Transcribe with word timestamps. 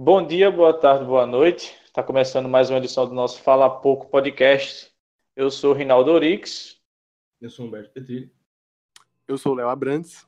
Bom 0.00 0.24
dia, 0.24 0.48
boa 0.48 0.72
tarde, 0.72 1.04
boa 1.04 1.26
noite. 1.26 1.76
Está 1.84 2.04
começando 2.04 2.48
mais 2.48 2.70
uma 2.70 2.78
edição 2.78 3.04
do 3.04 3.12
nosso 3.12 3.42
Fala 3.42 3.68
Pouco 3.68 4.06
podcast. 4.06 4.92
Eu 5.34 5.50
sou 5.50 5.72
o 5.72 5.74
Rinaldo 5.74 6.12
Orix. 6.12 6.80
Eu 7.40 7.50
sou 7.50 7.66
Humberto 7.66 7.90
Petri. 7.90 8.32
Eu 9.26 9.36
sou 9.36 9.50
o 9.50 9.54
Léo 9.56 9.68
Abrantes. 9.68 10.24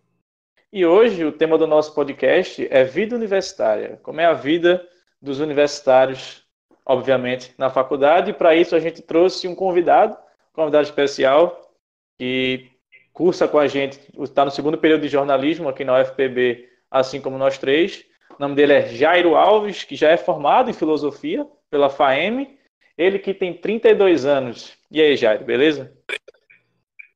E 0.73 0.85
hoje 0.85 1.25
o 1.25 1.31
tema 1.31 1.57
do 1.57 1.69
nosso 1.69 1.95
podcast 1.95 2.67
é 2.69 2.83
vida 2.83 3.15
universitária. 3.15 4.01
Como 4.03 4.21
é 4.21 4.25
a 4.25 4.33
vida 4.33 4.85
dos 5.23 5.39
universitários, 5.39 6.45
obviamente, 6.85 7.55
na 7.57 7.71
faculdade. 7.71 8.33
E 8.33 8.35
para 8.35 8.57
isso 8.57 8.75
a 8.75 8.81
gente 8.81 9.01
trouxe 9.01 9.47
um 9.47 9.55
convidado, 9.55 10.15
um 10.51 10.53
convidado 10.53 10.83
especial, 10.83 11.77
que 12.19 12.69
cursa 13.13 13.47
com 13.47 13.61
a 13.61 13.69
gente, 13.69 14.01
está 14.19 14.45
no 14.45 14.51
segundo 14.51 14.77
período 14.77 15.03
de 15.03 15.09
jornalismo 15.09 15.69
aqui 15.69 15.85
na 15.85 16.01
UFPB, 16.01 16.69
assim 16.91 17.21
como 17.21 17.39
nós 17.39 17.57
três. 17.57 18.10
O 18.41 18.43
nome 18.43 18.55
dele 18.55 18.73
é 18.73 18.89
Jairo 18.89 19.37
Alves, 19.37 19.85
que 19.85 19.95
já 19.95 20.09
é 20.09 20.17
formado 20.17 20.71
em 20.71 20.73
filosofia 20.73 21.47
pela 21.69 21.91
FAEM. 21.91 22.59
Ele 22.97 23.19
que 23.19 23.35
tem 23.35 23.53
32 23.53 24.25
anos. 24.25 24.73
E 24.91 24.99
aí, 24.99 25.15
Jairo, 25.15 25.45
beleza? 25.45 25.95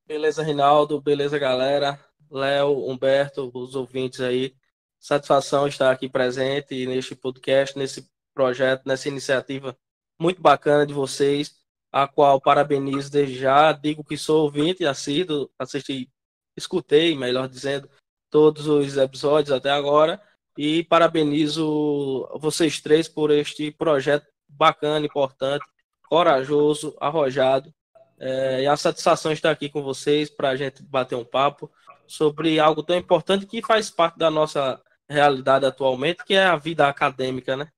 Beleza, 0.07 0.43
Rinaldo. 0.43 1.01
Beleza, 1.01 1.39
galera. 1.39 1.99
Léo, 2.31 2.87
Humberto, 2.87 3.51
os 3.55 3.75
ouvintes 3.75 4.21
aí. 4.21 4.55
Satisfação 5.01 5.67
estar 5.67 5.91
aqui 5.91 6.11
presente 6.11 6.85
neste 6.85 7.17
podcast, 7.17 7.79
nesse 7.79 8.07
projeto, 8.35 8.83
nessa 8.85 9.09
iniciativa 9.09 9.75
muito 10.21 10.43
bacana 10.43 10.87
de 10.87 10.93
vocês, 10.93 11.57
a 11.91 12.07
qual 12.07 12.39
parabenizo 12.39 13.11
desde 13.11 13.39
já. 13.39 13.73
Digo 13.73 14.05
que 14.05 14.19
sou 14.19 14.43
ouvinte, 14.43 14.85
assíduo, 14.85 15.51
assisti, 15.59 16.07
escutei, 16.55 17.17
melhor 17.17 17.49
dizendo, 17.49 17.89
todos 18.29 18.67
os 18.67 18.99
episódios 18.99 19.53
até 19.53 19.71
agora 19.71 20.21
e 20.57 20.85
parabenizo 20.85 22.29
vocês 22.37 22.81
três 22.81 23.09
por 23.09 23.31
este 23.31 23.71
projeto 23.71 24.27
bacana, 24.49 25.05
importante, 25.05 25.65
corajoso, 26.09 26.97
arrojado. 27.01 27.73
É, 28.19 28.63
e 28.63 28.67
a 28.67 28.77
satisfação 28.77 29.33
de 29.33 29.39
estar 29.39 29.51
aqui 29.51 29.69
com 29.69 29.83
vocês 29.83 30.31
para 30.31 30.51
a 30.51 30.57
gente 30.57 30.83
bater 30.83 31.17
um 31.17 31.25
papo 31.25 31.71
sobre 32.07 32.61
algo 32.61 32.83
tão 32.83 32.97
importante 32.97 33.47
que 33.47 33.61
faz 33.61 33.91
parte 33.91 34.19
da 34.19 34.31
nossa 34.31 34.81
realidade 35.09 35.67
atualmente, 35.67 36.25
que 36.25 36.35
é 36.35 36.45
a 36.45 36.57
vida 36.57 36.89
acadêmica, 36.89 37.57
né? 37.57 37.69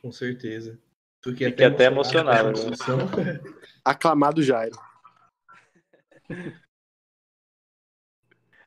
Com 0.00 0.12
certeza. 0.12 0.78
Fiquei 1.22 1.46
até, 1.46 1.66
até 1.66 1.84
emocionado. 1.84 2.48
emocionado 2.50 3.16
né? 3.16 3.40
Aclamado 3.84 4.42
Jairo. 4.42 4.76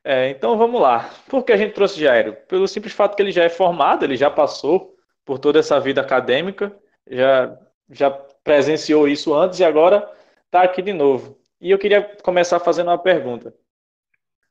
É, 0.08 0.30
então 0.30 0.56
vamos 0.56 0.80
lá. 0.80 1.10
Por 1.28 1.42
que 1.42 1.50
a 1.50 1.56
gente 1.56 1.74
trouxe 1.74 1.98
Jairo? 1.98 2.36
Pelo 2.46 2.68
simples 2.68 2.94
fato 2.94 3.16
que 3.16 3.22
ele 3.22 3.32
já 3.32 3.42
é 3.42 3.48
formado, 3.48 4.04
ele 4.04 4.16
já 4.16 4.30
passou 4.30 4.94
por 5.24 5.36
toda 5.36 5.58
essa 5.58 5.80
vida 5.80 6.00
acadêmica, 6.00 6.72
já, 7.08 7.58
já 7.90 8.08
presenciou 8.44 9.08
isso 9.08 9.34
antes 9.34 9.58
e 9.58 9.64
agora 9.64 10.08
está 10.44 10.62
aqui 10.62 10.80
de 10.80 10.92
novo. 10.92 11.36
E 11.60 11.72
eu 11.72 11.78
queria 11.78 12.04
começar 12.22 12.60
fazendo 12.60 12.86
uma 12.86 12.98
pergunta. 12.98 13.52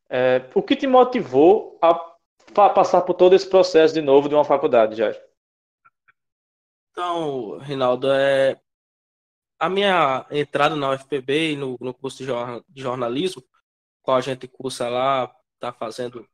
É, 0.09 0.41
o 0.53 0.61
que 0.61 0.75
te 0.75 0.87
motivou 0.87 1.79
a 1.81 1.93
passar 2.69 3.03
por 3.03 3.13
todo 3.13 3.33
esse 3.33 3.49
processo 3.49 3.93
de 3.93 4.01
novo 4.01 4.27
de 4.27 4.35
uma 4.35 4.43
faculdade, 4.43 4.97
Jairo? 4.97 5.17
Então, 6.91 7.59
Rinaldo, 7.59 8.11
é, 8.11 8.59
a 9.57 9.69
minha 9.69 10.25
entrada 10.31 10.75
na 10.75 10.91
UFPB 10.91 11.55
no, 11.55 11.77
no 11.79 11.93
curso 11.93 12.17
de 12.67 12.81
jornalismo, 12.81 13.41
qual 14.01 14.17
a 14.17 14.21
gente 14.21 14.49
cursa 14.49 14.89
lá 14.89 15.33
está 15.55 15.73
fazendo, 15.73 16.27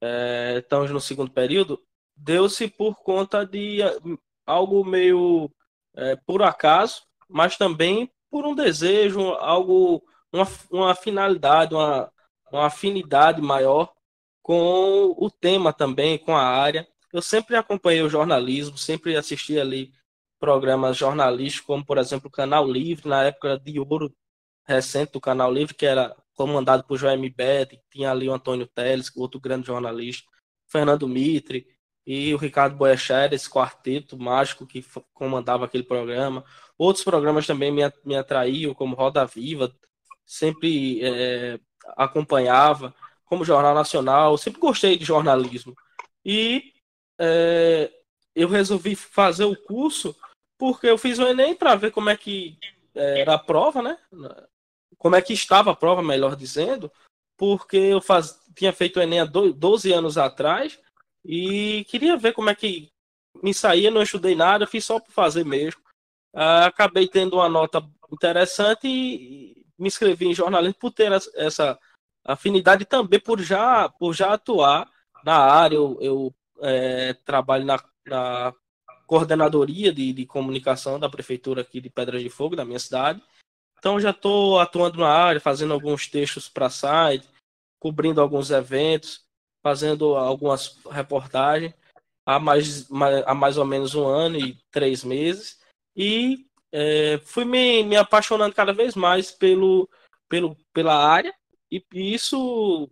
é, 0.00 0.56
estamos 0.58 0.90
no 0.90 1.00
segundo 1.00 1.30
período, 1.30 1.82
deu-se 2.16 2.68
por 2.68 2.96
conta 2.96 3.44
de 3.44 3.82
é, 3.82 3.96
algo 4.46 4.84
meio 4.84 5.50
é, 5.94 6.16
por 6.16 6.42
acaso, 6.42 7.02
mas 7.28 7.56
também 7.56 8.10
por 8.30 8.46
um 8.46 8.54
desejo, 8.54 9.20
algo, 9.34 10.02
uma, 10.32 10.46
uma 10.70 10.94
finalidade, 10.94 11.74
uma, 11.74 12.10
uma 12.50 12.66
afinidade 12.66 13.40
maior 13.40 13.92
com 14.42 15.14
o 15.16 15.30
tema 15.30 15.72
também, 15.72 16.18
com 16.18 16.36
a 16.36 16.42
área. 16.42 16.86
Eu 17.12 17.22
sempre 17.22 17.56
acompanhei 17.56 18.02
o 18.02 18.08
jornalismo, 18.08 18.76
sempre 18.76 19.16
assisti 19.16 19.58
ali 19.58 19.92
programas 20.38 20.96
jornalísticos, 20.96 21.66
como 21.66 21.84
por 21.84 21.96
exemplo 21.96 22.28
o 22.28 22.30
Canal 22.30 22.68
Livre, 22.68 23.08
na 23.08 23.24
época 23.24 23.58
de 23.58 23.78
ouro 23.80 24.14
recente 24.66 25.12
do 25.12 25.20
Canal 25.20 25.52
Livre, 25.52 25.74
que 25.74 25.86
era 25.86 26.14
comandado 26.34 26.84
por 26.84 26.98
João 26.98 27.16
Bede, 27.30 27.80
tinha 27.90 28.10
ali 28.10 28.28
o 28.28 28.32
Antônio 28.32 28.66
Teles, 28.66 29.10
outro 29.16 29.40
grande 29.40 29.66
jornalista, 29.66 30.28
Fernando 30.66 31.08
Mitre 31.08 31.66
e 32.06 32.34
o 32.34 32.36
Ricardo 32.36 32.76
Boechat, 32.76 33.34
esse 33.34 33.48
quarteto 33.48 34.18
mágico 34.18 34.66
que 34.66 34.84
comandava 35.12 35.64
aquele 35.64 35.84
programa. 35.84 36.44
Outros 36.76 37.04
programas 37.04 37.46
também 37.46 37.72
me, 37.72 37.82
me 38.04 38.16
atraíam, 38.16 38.74
como 38.74 38.96
Roda 38.96 39.24
Viva, 39.24 39.74
sempre 40.26 41.00
é, 41.02 41.58
acompanhava, 41.96 42.94
como 43.24 43.44
Jornal 43.44 43.74
Nacional, 43.74 44.36
sempre 44.36 44.60
gostei 44.60 44.98
de 44.98 45.04
jornalismo. 45.04 45.74
E 46.24 46.72
é, 47.18 47.90
eu 48.34 48.48
resolvi 48.48 48.94
fazer 48.94 49.44
o 49.44 49.56
curso 49.56 50.14
porque 50.58 50.86
eu 50.86 50.98
fiz 50.98 51.18
o 51.18 51.26
Enem 51.26 51.54
para 51.54 51.74
ver 51.74 51.90
como 51.90 52.10
é 52.10 52.16
que 52.16 52.58
era 52.94 53.34
a 53.34 53.38
prova, 53.38 53.82
né? 53.82 53.98
Como 54.98 55.16
é 55.16 55.22
que 55.22 55.32
estava 55.32 55.70
a 55.70 55.76
prova, 55.76 56.02
melhor 56.02 56.36
dizendo, 56.36 56.90
porque 57.36 57.76
eu 57.76 58.00
faz, 58.00 58.38
tinha 58.54 58.72
feito 58.72 58.98
o 58.98 59.02
Enem 59.02 59.20
há 59.20 59.24
12 59.24 59.92
anos 59.92 60.16
atrás 60.16 60.78
e 61.24 61.84
queria 61.88 62.16
ver 62.16 62.32
como 62.32 62.50
é 62.50 62.54
que 62.54 62.92
me 63.42 63.52
saía, 63.52 63.90
não 63.90 64.02
estudei 64.02 64.34
nada, 64.34 64.66
fiz 64.66 64.84
só 64.84 65.00
por 65.00 65.12
fazer 65.12 65.44
mesmo. 65.44 65.80
Uh, 66.34 66.66
acabei 66.66 67.08
tendo 67.08 67.36
uma 67.36 67.48
nota 67.48 67.84
interessante 68.12 68.86
e 68.86 69.66
me 69.78 69.88
inscrevi 69.88 70.26
em 70.26 70.34
jornalismo 70.34 70.78
por 70.78 70.90
ter 70.90 71.12
essa 71.12 71.78
afinidade 72.24 72.84
também 72.84 73.20
por 73.20 73.40
já, 73.40 73.88
por 73.88 74.12
já 74.14 74.32
atuar 74.32 74.90
na 75.24 75.36
área. 75.36 75.76
Eu, 75.76 75.98
eu 76.00 76.34
é, 76.60 77.14
trabalho 77.24 77.64
na, 77.64 77.82
na 78.06 78.54
coordenadoria 79.06 79.92
de, 79.92 80.12
de 80.12 80.26
comunicação 80.26 80.98
da 80.98 81.08
prefeitura 81.08 81.62
aqui 81.62 81.80
de 81.80 81.90
Pedras 81.90 82.22
de 82.22 82.30
Fogo, 82.30 82.56
da 82.56 82.64
minha 82.64 82.78
cidade. 82.78 83.22
Então 83.84 84.00
já 84.00 84.12
estou 84.12 84.58
atuando 84.58 84.96
na 84.96 85.10
área, 85.10 85.38
fazendo 85.38 85.74
alguns 85.74 86.08
textos 86.08 86.48
para 86.48 86.70
site, 86.70 87.28
cobrindo 87.78 88.18
alguns 88.18 88.50
eventos, 88.50 89.26
fazendo 89.62 90.16
algumas 90.16 90.78
reportagens 90.90 91.74
há 92.24 92.40
mais, 92.40 92.88
há 93.26 93.34
mais 93.34 93.58
ou 93.58 93.66
menos 93.66 93.94
um 93.94 94.06
ano 94.06 94.38
e 94.38 94.58
três 94.70 95.04
meses. 95.04 95.60
E 95.94 96.46
é, 96.72 97.20
fui 97.26 97.44
me, 97.44 97.82
me 97.84 97.94
apaixonando 97.94 98.54
cada 98.54 98.72
vez 98.72 98.94
mais 98.94 99.30
pelo, 99.30 99.86
pelo, 100.30 100.56
pela 100.72 100.96
área, 101.06 101.34
e, 101.70 101.84
isso 101.92 102.88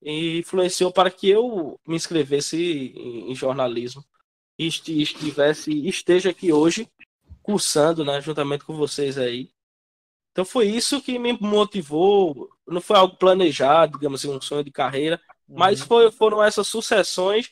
influenciou 0.00 0.92
para 0.92 1.10
que 1.10 1.28
eu 1.28 1.80
me 1.84 1.96
inscrevesse 1.96 2.92
em, 2.94 3.32
em 3.32 3.34
jornalismo 3.34 4.04
e 4.56 4.68
estivesse, 4.68 5.84
esteja 5.88 6.30
aqui 6.30 6.52
hoje 6.52 6.88
cursando, 7.42 8.04
né, 8.04 8.20
juntamente 8.20 8.64
com 8.64 8.76
vocês 8.76 9.18
aí, 9.18 9.50
então 10.38 10.46
foi 10.46 10.68
isso 10.68 11.02
que 11.02 11.18
me 11.18 11.32
motivou. 11.32 12.48
Não 12.64 12.80
foi 12.80 12.96
algo 12.96 13.16
planejado, 13.16 13.98
digamos 13.98 14.20
assim, 14.20 14.32
um 14.32 14.40
sonho 14.40 14.62
de 14.62 14.70
carreira, 14.70 15.20
mas 15.48 15.80
uhum. 15.80 15.86
foi, 15.88 16.12
foram 16.12 16.40
essas 16.40 16.68
sucessões 16.68 17.50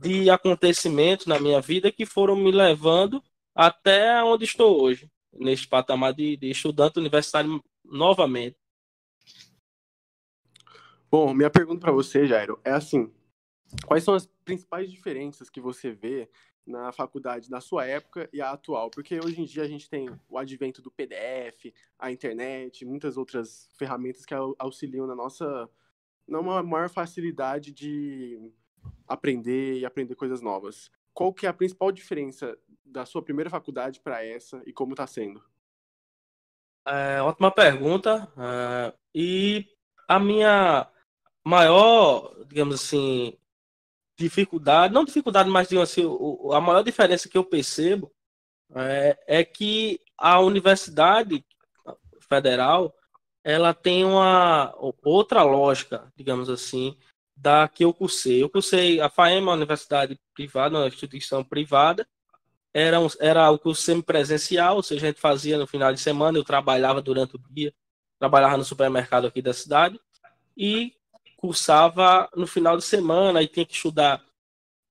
de 0.00 0.28
acontecimentos 0.28 1.26
na 1.26 1.38
minha 1.38 1.60
vida 1.60 1.92
que 1.92 2.04
foram 2.04 2.34
me 2.34 2.50
levando 2.50 3.22
até 3.54 4.20
onde 4.24 4.42
estou 4.42 4.82
hoje, 4.82 5.08
neste 5.32 5.68
patamar 5.68 6.12
de, 6.12 6.36
de 6.36 6.50
estudante 6.50 6.98
universitário 6.98 7.62
novamente. 7.84 8.56
Bom, 11.08 11.32
minha 11.32 11.50
pergunta 11.50 11.82
para 11.82 11.92
você, 11.92 12.26
Jairo, 12.26 12.58
é 12.64 12.72
assim: 12.72 13.14
quais 13.86 14.02
são 14.02 14.12
as 14.12 14.26
principais 14.44 14.90
diferenças 14.90 15.48
que 15.48 15.60
você 15.60 15.92
vê 15.92 16.28
na 16.66 16.92
faculdade 16.92 17.50
na 17.50 17.60
sua 17.60 17.86
época 17.86 18.28
e 18.32 18.40
a 18.40 18.50
atual? 18.50 18.90
Porque 18.90 19.18
hoje 19.18 19.40
em 19.40 19.44
dia 19.44 19.62
a 19.62 19.68
gente 19.68 19.88
tem 19.88 20.08
o 20.28 20.38
advento 20.38 20.80
do 20.80 20.90
PDF, 20.90 21.72
a 21.98 22.10
internet, 22.10 22.84
muitas 22.84 23.16
outras 23.16 23.68
ferramentas 23.76 24.24
que 24.24 24.34
auxiliam 24.58 25.06
na 25.06 25.14
nossa 25.14 25.68
numa 26.26 26.62
maior 26.62 26.88
facilidade 26.88 27.72
de 27.72 28.50
aprender 29.06 29.78
e 29.78 29.84
aprender 29.84 30.14
coisas 30.14 30.40
novas. 30.40 30.90
Qual 31.12 31.32
que 31.32 31.46
é 31.46 31.48
a 31.48 31.54
principal 31.54 31.92
diferença 31.92 32.58
da 32.84 33.06
sua 33.06 33.22
primeira 33.22 33.50
faculdade 33.50 34.00
para 34.00 34.24
essa 34.24 34.62
e 34.66 34.72
como 34.72 34.92
está 34.92 35.06
sendo? 35.06 35.42
É, 36.86 37.20
ótima 37.20 37.50
pergunta. 37.50 38.30
É, 38.36 38.94
e 39.14 39.66
a 40.08 40.18
minha 40.18 40.90
maior, 41.44 42.34
digamos 42.46 42.74
assim, 42.76 43.36
dificuldade, 44.16 44.94
não 44.94 45.04
dificuldade, 45.04 45.48
mas 45.48 45.68
digo 45.68 45.82
assim, 45.82 46.02
a 46.52 46.60
maior 46.60 46.82
diferença 46.82 47.28
que 47.28 47.36
eu 47.36 47.44
percebo 47.44 48.12
é, 48.74 49.18
é 49.26 49.44
que 49.44 50.00
a 50.16 50.40
universidade 50.40 51.44
federal 52.28 52.94
ela 53.42 53.74
tem 53.74 54.04
uma 54.04 54.74
outra 55.02 55.42
lógica, 55.42 56.10
digamos 56.16 56.48
assim, 56.48 56.96
da 57.36 57.68
que 57.68 57.84
eu 57.84 57.92
cursei. 57.92 58.42
Eu 58.42 58.48
cursei 58.48 59.00
a 59.00 59.10
FAEM, 59.10 59.42
uma 59.42 59.52
universidade 59.52 60.18
privada, 60.34 60.78
uma 60.78 60.88
instituição 60.88 61.44
privada. 61.44 62.08
Era, 62.72 62.98
um, 62.98 63.06
era 63.20 63.50
o 63.50 63.58
curso 63.58 63.82
semipresencial, 63.82 64.76
ou 64.76 64.82
seja, 64.82 65.06
a 65.06 65.10
gente 65.10 65.20
fazia 65.20 65.58
no 65.58 65.66
final 65.66 65.92
de 65.92 66.00
semana, 66.00 66.38
eu 66.38 66.44
trabalhava 66.44 67.00
durante 67.02 67.36
o 67.36 67.40
dia, 67.50 67.72
trabalhava 68.18 68.56
no 68.56 68.64
supermercado 68.64 69.26
aqui 69.26 69.42
da 69.42 69.52
cidade 69.52 70.00
e 70.56 70.94
cursava 71.44 72.26
no 72.34 72.46
final 72.46 72.74
de 72.74 72.82
semana, 72.82 73.42
e 73.42 73.46
tinha 73.46 73.66
que 73.66 73.74
estudar, 73.74 74.24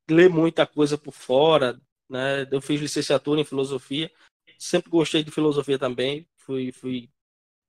ler 0.07 0.29
muita 0.29 0.67
coisa 0.67 0.95
por 0.95 1.11
fora, 1.11 1.81
né? 2.07 2.47
Eu 2.51 2.61
fiz 2.61 2.79
licenciatura 2.79 3.41
em 3.41 3.43
filosofia, 3.43 4.11
sempre 4.59 4.91
gostei 4.91 5.23
de 5.23 5.31
filosofia 5.31 5.79
também, 5.79 6.27
fui, 6.37 6.71
fui 6.71 7.09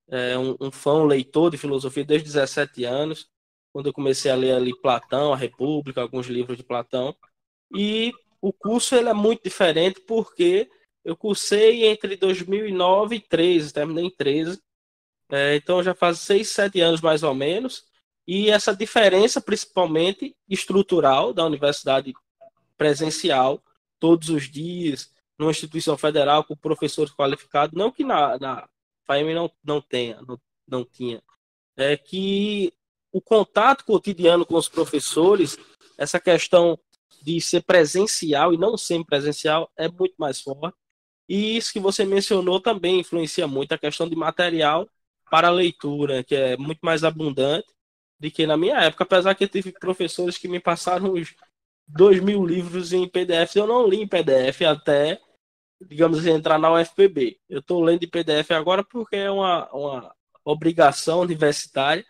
é, 0.06 0.36
um, 0.36 0.54
um 0.60 0.70
fã, 0.70 0.96
um 0.96 1.06
leitor 1.06 1.50
de 1.50 1.56
filosofia 1.56 2.04
desde 2.04 2.26
17 2.26 2.84
anos, 2.84 3.26
quando 3.72 3.86
eu 3.86 3.92
comecei 3.94 4.31
a 4.31 4.36
ler 4.36 4.52
ali 4.52 4.78
Platão, 4.78 5.32
a 5.32 5.36
República, 5.36 6.02
alguns 6.02 6.26
livros 6.26 6.58
de 6.58 6.62
Platão. 6.62 7.16
E 7.75 8.12
o 8.38 8.52
curso 8.52 8.94
ele 8.94 9.08
é 9.08 9.14
muito 9.14 9.42
diferente 9.44 9.98
porque 10.02 10.70
eu 11.02 11.16
cursei 11.16 11.86
entre 11.86 12.16
2009 12.16 13.16
e 13.16 13.20
13, 13.20 13.72
terminei 13.72 14.04
em 14.04 14.10
13. 14.10 14.62
É, 15.31 15.56
então 15.56 15.82
já 15.82 15.94
faz 15.94 16.19
6, 16.19 16.46
7 16.50 16.82
anos 16.82 17.00
mais 17.00 17.22
ou 17.22 17.34
menos. 17.34 17.94
E 18.26 18.50
essa 18.50 18.74
diferença, 18.74 19.40
principalmente 19.40 20.34
estrutural, 20.48 21.32
da 21.32 21.44
universidade 21.44 22.12
presencial, 22.76 23.62
todos 23.98 24.28
os 24.28 24.50
dias, 24.50 25.10
numa 25.38 25.50
instituição 25.50 25.96
federal 25.96 26.44
com 26.44 26.56
professores 26.56 27.12
qualificados, 27.12 27.76
não 27.76 27.90
que 27.90 28.04
na, 28.04 28.38
na 28.38 28.68
FAEM 29.06 29.34
não, 29.34 29.50
não 29.62 29.80
tenha, 29.80 30.20
não, 30.22 30.40
não 30.66 30.84
tinha, 30.84 31.22
é 31.76 31.96
que 31.96 32.72
o 33.12 33.20
contato 33.20 33.84
cotidiano 33.84 34.46
com 34.46 34.54
os 34.54 34.68
professores, 34.68 35.56
essa 35.98 36.18
questão 36.18 36.78
de 37.22 37.40
ser 37.40 37.62
presencial 37.62 38.52
e 38.52 38.58
não 38.58 38.76
sempre 38.76 39.06
presencial 39.06 39.70
é 39.76 39.88
muito 39.88 40.14
mais 40.18 40.40
forte. 40.40 40.76
E 41.28 41.56
isso 41.56 41.72
que 41.72 41.80
você 41.80 42.04
mencionou 42.04 42.60
também 42.60 43.00
influencia 43.00 43.46
muito 43.46 43.72
a 43.72 43.78
questão 43.78 44.08
de 44.08 44.16
material 44.16 44.88
para 45.30 45.50
leitura, 45.50 46.22
que 46.22 46.34
é 46.34 46.56
muito 46.56 46.80
mais 46.82 47.02
abundante 47.02 47.73
do 48.19 48.31
que 48.31 48.46
na 48.46 48.56
minha 48.56 48.76
época, 48.81 49.05
apesar 49.05 49.34
que 49.34 49.44
eu 49.44 49.49
tive 49.49 49.72
professores 49.72 50.38
que 50.38 50.49
me 50.49 50.61
passaram 50.61 51.12
os 51.12 51.34
dois 51.87 52.20
mil 52.20 52.44
livros 52.44 52.93
em 52.93 53.08
PDF, 53.08 53.56
eu 53.56 53.66
não 53.66 53.87
li 53.87 54.00
em 54.00 54.08
PDF 54.08 54.62
até 54.62 55.20
digamos 55.84 56.19
assim, 56.19 56.31
entrar 56.31 56.58
na 56.58 56.72
UFPB. 56.72 57.38
Eu 57.49 57.61
estou 57.61 57.82
lendo 57.82 58.05
em 58.05 58.08
PDF 58.08 58.50
agora 58.52 58.82
porque 58.84 59.16
é 59.16 59.31
uma, 59.31 59.70
uma 59.72 60.14
obrigação 60.44 61.20
universitária 61.20 62.05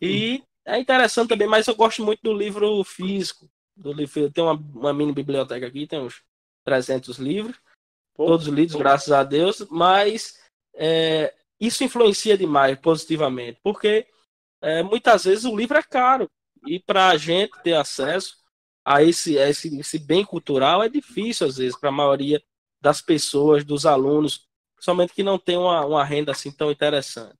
e 0.00 0.42
é 0.64 0.78
interessante 0.78 1.28
também, 1.28 1.46
mas 1.46 1.66
eu 1.66 1.74
gosto 1.74 2.04
muito 2.04 2.20
do 2.22 2.32
livro 2.32 2.82
físico. 2.84 3.48
Do 3.76 3.92
livro, 3.92 4.20
eu 4.20 4.32
tenho 4.32 4.46
uma, 4.46 4.54
uma 4.74 4.92
mini 4.92 5.12
biblioteca 5.12 5.66
aqui, 5.66 5.86
tem 5.86 6.00
uns 6.00 6.22
300 6.64 7.18
livros, 7.18 7.56
Pô. 8.14 8.26
todos 8.26 8.46
lidos, 8.46 8.74
graças 8.74 9.12
a 9.12 9.22
Deus, 9.22 9.66
mas 9.70 10.40
é, 10.74 11.34
isso 11.60 11.84
influencia 11.84 12.36
demais 12.36 12.78
positivamente, 12.78 13.60
porque 13.62 14.06
é, 14.66 14.82
muitas 14.82 15.24
vezes 15.24 15.44
o 15.44 15.56
livro 15.56 15.78
é 15.78 15.82
caro 15.82 16.28
e 16.66 16.80
para 16.80 17.08
a 17.08 17.16
gente 17.16 17.52
ter 17.62 17.74
acesso 17.74 18.36
a 18.84 19.00
esse, 19.00 19.38
a 19.38 19.48
esse, 19.48 19.78
esse 19.78 19.98
bem 19.98 20.24
cultural 20.24 20.82
é 20.82 20.88
difícil 20.88 21.46
às 21.46 21.56
vezes 21.56 21.78
para 21.78 21.90
a 21.90 21.92
maioria 21.92 22.42
das 22.80 23.00
pessoas, 23.00 23.64
dos 23.64 23.86
alunos, 23.86 24.48
somente 24.80 25.12
que 25.12 25.22
não 25.22 25.38
tem 25.38 25.56
uma, 25.56 25.86
uma 25.86 26.04
renda 26.04 26.32
assim 26.32 26.50
tão 26.50 26.70
interessante. 26.70 27.36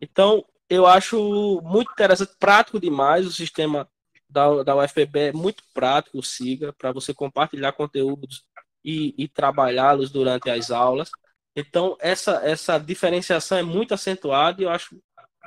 Então, 0.00 0.44
eu 0.68 0.86
acho 0.86 1.60
muito 1.64 1.90
interessante, 1.92 2.32
prático 2.38 2.78
demais 2.80 3.26
o 3.26 3.32
sistema 3.32 3.88
da, 4.28 4.62
da 4.62 4.76
UFPB, 4.76 5.18
é 5.18 5.32
muito 5.32 5.64
prático 5.74 6.18
o 6.18 6.22
SIGA, 6.22 6.72
para 6.72 6.92
você 6.92 7.12
compartilhar 7.12 7.72
conteúdos 7.72 8.44
e, 8.84 9.12
e 9.18 9.26
trabalhá-los 9.28 10.10
durante 10.10 10.48
as 10.48 10.70
aulas. 10.70 11.10
Então, 11.54 11.96
essa, 12.00 12.40
essa 12.44 12.78
diferenciação 12.78 13.58
é 13.58 13.62
muito 13.62 13.92
acentuada 13.92 14.62
e 14.62 14.64
eu 14.64 14.70
acho 14.70 14.96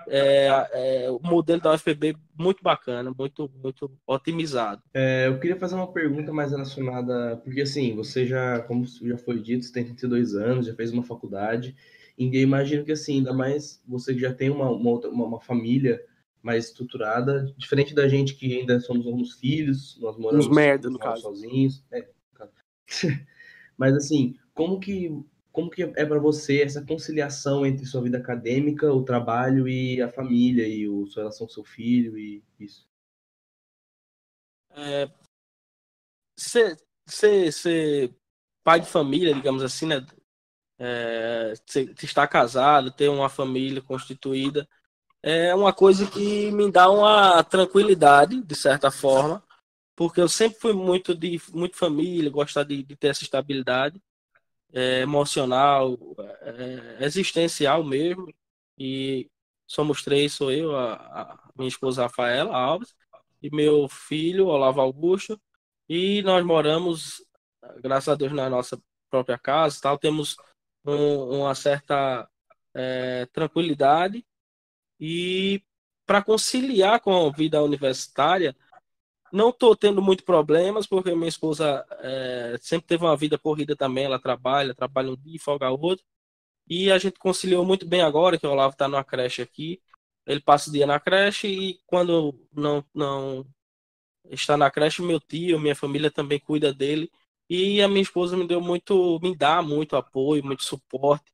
é, 0.08 0.68
é, 1.06 1.12
o 1.12 1.20
modelo 1.22 1.62
da 1.62 1.74
UFPB 1.74 2.16
muito 2.38 2.64
bacana, 2.64 3.14
muito, 3.18 3.50
muito 3.62 3.92
otimizado. 4.06 4.82
É, 4.94 5.28
eu 5.28 5.40
queria 5.40 5.56
fazer 5.56 5.76
uma 5.76 5.92
pergunta 5.92 6.32
mais 6.32 6.52
relacionada, 6.52 7.38
porque 7.44 7.62
assim, 7.62 7.96
você 7.96 8.26
já, 8.26 8.60
como 8.62 8.86
já 8.86 9.18
foi 9.18 9.40
dito, 9.40 9.66
você 9.66 9.74
tem 9.74 9.86
32 9.86 10.36
anos, 10.36 10.68
já 10.68 10.76
fez 10.76 10.92
uma 10.92 11.04
faculdade, 11.04 11.76
e 12.18 12.26
eu 12.36 12.42
imagino 12.42 12.84
que 12.84 12.92
assim, 12.92 13.18
ainda 13.18 13.34
mais 13.34 13.82
você 13.88 14.14
que 14.14 14.20
já 14.20 14.34
tem 14.34 14.50
uma, 14.50 14.70
uma, 14.70 15.00
uma, 15.08 15.26
uma 15.26 15.40
família 15.42 16.04
mais 16.42 16.66
estruturada, 16.66 17.54
diferente 17.58 17.96
da 17.96 18.08
gente 18.08 18.36
que 18.36 18.60
ainda 18.60 18.80
somos 18.80 19.06
alguns 19.08 19.34
filhos, 19.36 19.98
nós 20.02 20.18
moramos 20.18 20.50
merda, 20.50 20.90
no 20.90 21.00
caso. 21.00 21.22
sozinhos. 21.22 21.84
É, 21.92 22.08
Mas 23.78 23.96
assim, 23.96 24.36
como 24.54 24.80
que 24.80 25.10
como 25.54 25.70
que 25.70 25.84
é 25.84 26.06
para 26.06 26.18
você 26.18 26.64
essa 26.64 26.84
conciliação 26.84 27.64
entre 27.64 27.86
sua 27.86 28.02
vida 28.02 28.18
acadêmica, 28.18 28.92
o 28.92 29.04
trabalho 29.06 29.68
e 29.68 30.02
a 30.02 30.12
família 30.12 30.68
e 30.68 30.90
o, 30.90 31.06
sua 31.06 31.22
relação 31.22 31.46
com 31.46 31.54
seu 31.54 31.64
filho 31.64 32.18
e 32.18 32.44
isso? 32.60 32.90
É, 34.72 35.08
ser, 36.36 36.76
ser, 37.06 37.54
ser 37.54 38.16
pai 38.64 38.80
de 38.80 38.88
família, 38.88 39.32
digamos 39.32 39.62
assim, 39.62 39.86
né? 39.86 40.04
É, 40.80 41.54
estar 42.02 42.28
casado, 42.28 42.92
ter 42.92 43.08
uma 43.08 43.30
família 43.30 43.80
constituída, 43.80 44.68
é 45.22 45.54
uma 45.54 45.72
coisa 45.72 46.10
que 46.10 46.52
me 46.52 46.70
dá 46.72 46.90
uma 46.90 47.44
tranquilidade, 47.44 48.42
de 48.42 48.56
certa 48.56 48.90
forma, 48.90 49.42
porque 49.96 50.20
eu 50.20 50.28
sempre 50.28 50.60
fui 50.60 50.74
muito 50.74 51.14
de 51.14 51.40
muito 51.54 51.78
família, 51.78 52.32
gostar 52.32 52.64
de, 52.64 52.82
de 52.82 52.96
ter 52.96 53.10
essa 53.10 53.24
estabilidade 53.24 54.02
é, 54.74 55.02
emocional, 55.02 55.98
é, 56.42 57.06
existencial 57.06 57.84
mesmo. 57.84 58.34
E 58.78 59.30
somos 59.68 60.04
três, 60.04 60.34
sou 60.34 60.52
eu, 60.52 60.76
a, 60.76 60.94
a, 60.94 61.40
minha 61.56 61.68
esposa 61.68 62.04
Rafaela 62.04 62.56
Alves 62.56 62.94
e 63.42 63.50
meu 63.56 63.88
filho 63.88 64.48
Olavo 64.48 64.82
Augusto. 64.82 65.40
E 65.88 66.22
nós 66.24 66.44
moramos, 66.46 67.24
graças 67.82 68.10
a 68.10 68.16
Deus, 68.16 68.32
na 68.32 68.50
nossa 68.50 68.82
própria 69.10 69.38
casa, 69.38 69.80
tal. 69.82 69.98
Temos 69.98 70.36
um, 70.86 71.42
uma 71.42 71.54
certa 71.56 72.28
é, 72.74 73.28
tranquilidade 73.28 74.26
e 75.00 75.62
para 76.06 76.24
conciliar 76.24 77.00
com 77.00 77.28
a 77.28 77.32
vida 77.32 77.62
universitária, 77.62 78.56
não 79.34 79.50
estou 79.50 79.76
tendo 79.76 80.02
muito 80.02 80.24
problemas, 80.24 80.86
porque 80.86 81.16
minha 81.16 81.28
esposa 81.28 81.84
é, 82.02 82.56
sempre 82.62 82.88
teve 82.88 83.04
uma 83.04 83.18
vida 83.18 83.38
corrida 83.38 83.76
também, 83.76 84.06
ela 84.06 84.20
trabalha, 84.20 84.76
trabalha 84.76 85.12
um 85.12 85.18
dia 85.18 85.36
e 85.38 85.40
folga 85.40 85.72
outro. 85.72 86.06
E 86.68 86.92
a 86.92 86.98
gente 87.00 87.20
conciliou 87.20 87.66
muito 87.66 87.88
bem 87.88 88.02
agora, 88.02 88.38
que 88.40 88.48
o 88.48 88.52
Olavo 88.52 88.74
está 88.74 88.88
numa 88.88 89.04
creche 89.04 89.42
aqui. 89.42 89.82
Ele 90.26 90.40
passa 90.42 90.70
o 90.70 90.74
dia 90.74 90.86
na 90.88 91.00
creche 91.00 91.48
e 91.48 91.80
quando 91.88 92.48
não, 92.54 92.86
não 92.94 93.46
está 94.32 94.58
na 94.58 94.72
creche, 94.72 95.02
meu 95.02 95.20
tio, 95.20 95.60
minha 95.60 95.76
família 95.76 96.12
também 96.12 96.40
cuida 96.40 96.74
dele. 96.74 97.12
E 97.50 97.82
a 97.82 97.88
minha 97.88 98.02
esposa 98.04 98.38
me 98.38 98.48
deu 98.48 98.62
muito, 98.62 99.20
me 99.22 99.36
dá 99.36 99.62
muito 99.62 99.96
apoio, 99.96 100.46
muito 100.46 100.64
suporte. 100.64 101.26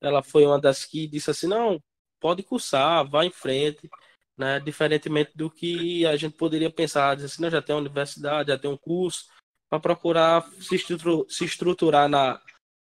Ela 0.00 0.22
foi 0.22 0.46
uma 0.46 0.60
das 0.60 0.84
que 0.84 1.06
disse 1.08 1.30
assim: 1.30 1.46
não, 1.48 1.82
pode 2.20 2.42
cursar, 2.42 3.08
vá 3.08 3.24
em 3.24 3.30
frente 3.30 3.90
né? 4.36 4.60
Diferentemente 4.60 5.32
do 5.34 5.50
que 5.50 6.04
a 6.06 6.16
gente 6.16 6.36
poderia 6.36 6.70
pensar, 6.70 7.14
dizer 7.14 7.26
assim, 7.26 7.42
não, 7.42 7.50
já 7.50 7.62
tem 7.62 7.74
uma 7.74 7.80
universidade, 7.80 8.50
já 8.50 8.58
tem 8.58 8.70
um 8.70 8.76
curso, 8.76 9.26
para 9.68 9.80
procurar 9.80 10.48
se, 10.60 10.78
se 10.78 11.44
estruturar 11.44 12.08
na, 12.08 12.40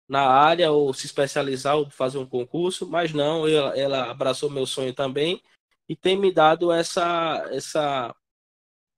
na 0.08 0.22
área 0.22 0.70
ou 0.70 0.92
se 0.94 1.06
especializar 1.06 1.76
ou 1.76 1.90
fazer 1.90 2.18
um 2.18 2.26
concurso, 2.26 2.86
mas 2.88 3.12
não, 3.12 3.46
ela, 3.46 3.78
ela 3.78 4.10
abraçou 4.10 4.50
meu 4.50 4.66
sonho 4.66 4.94
também 4.94 5.42
e 5.88 5.96
tem 5.96 6.16
me 6.16 6.32
dado 6.32 6.72
essa, 6.72 7.48
essa, 7.50 8.14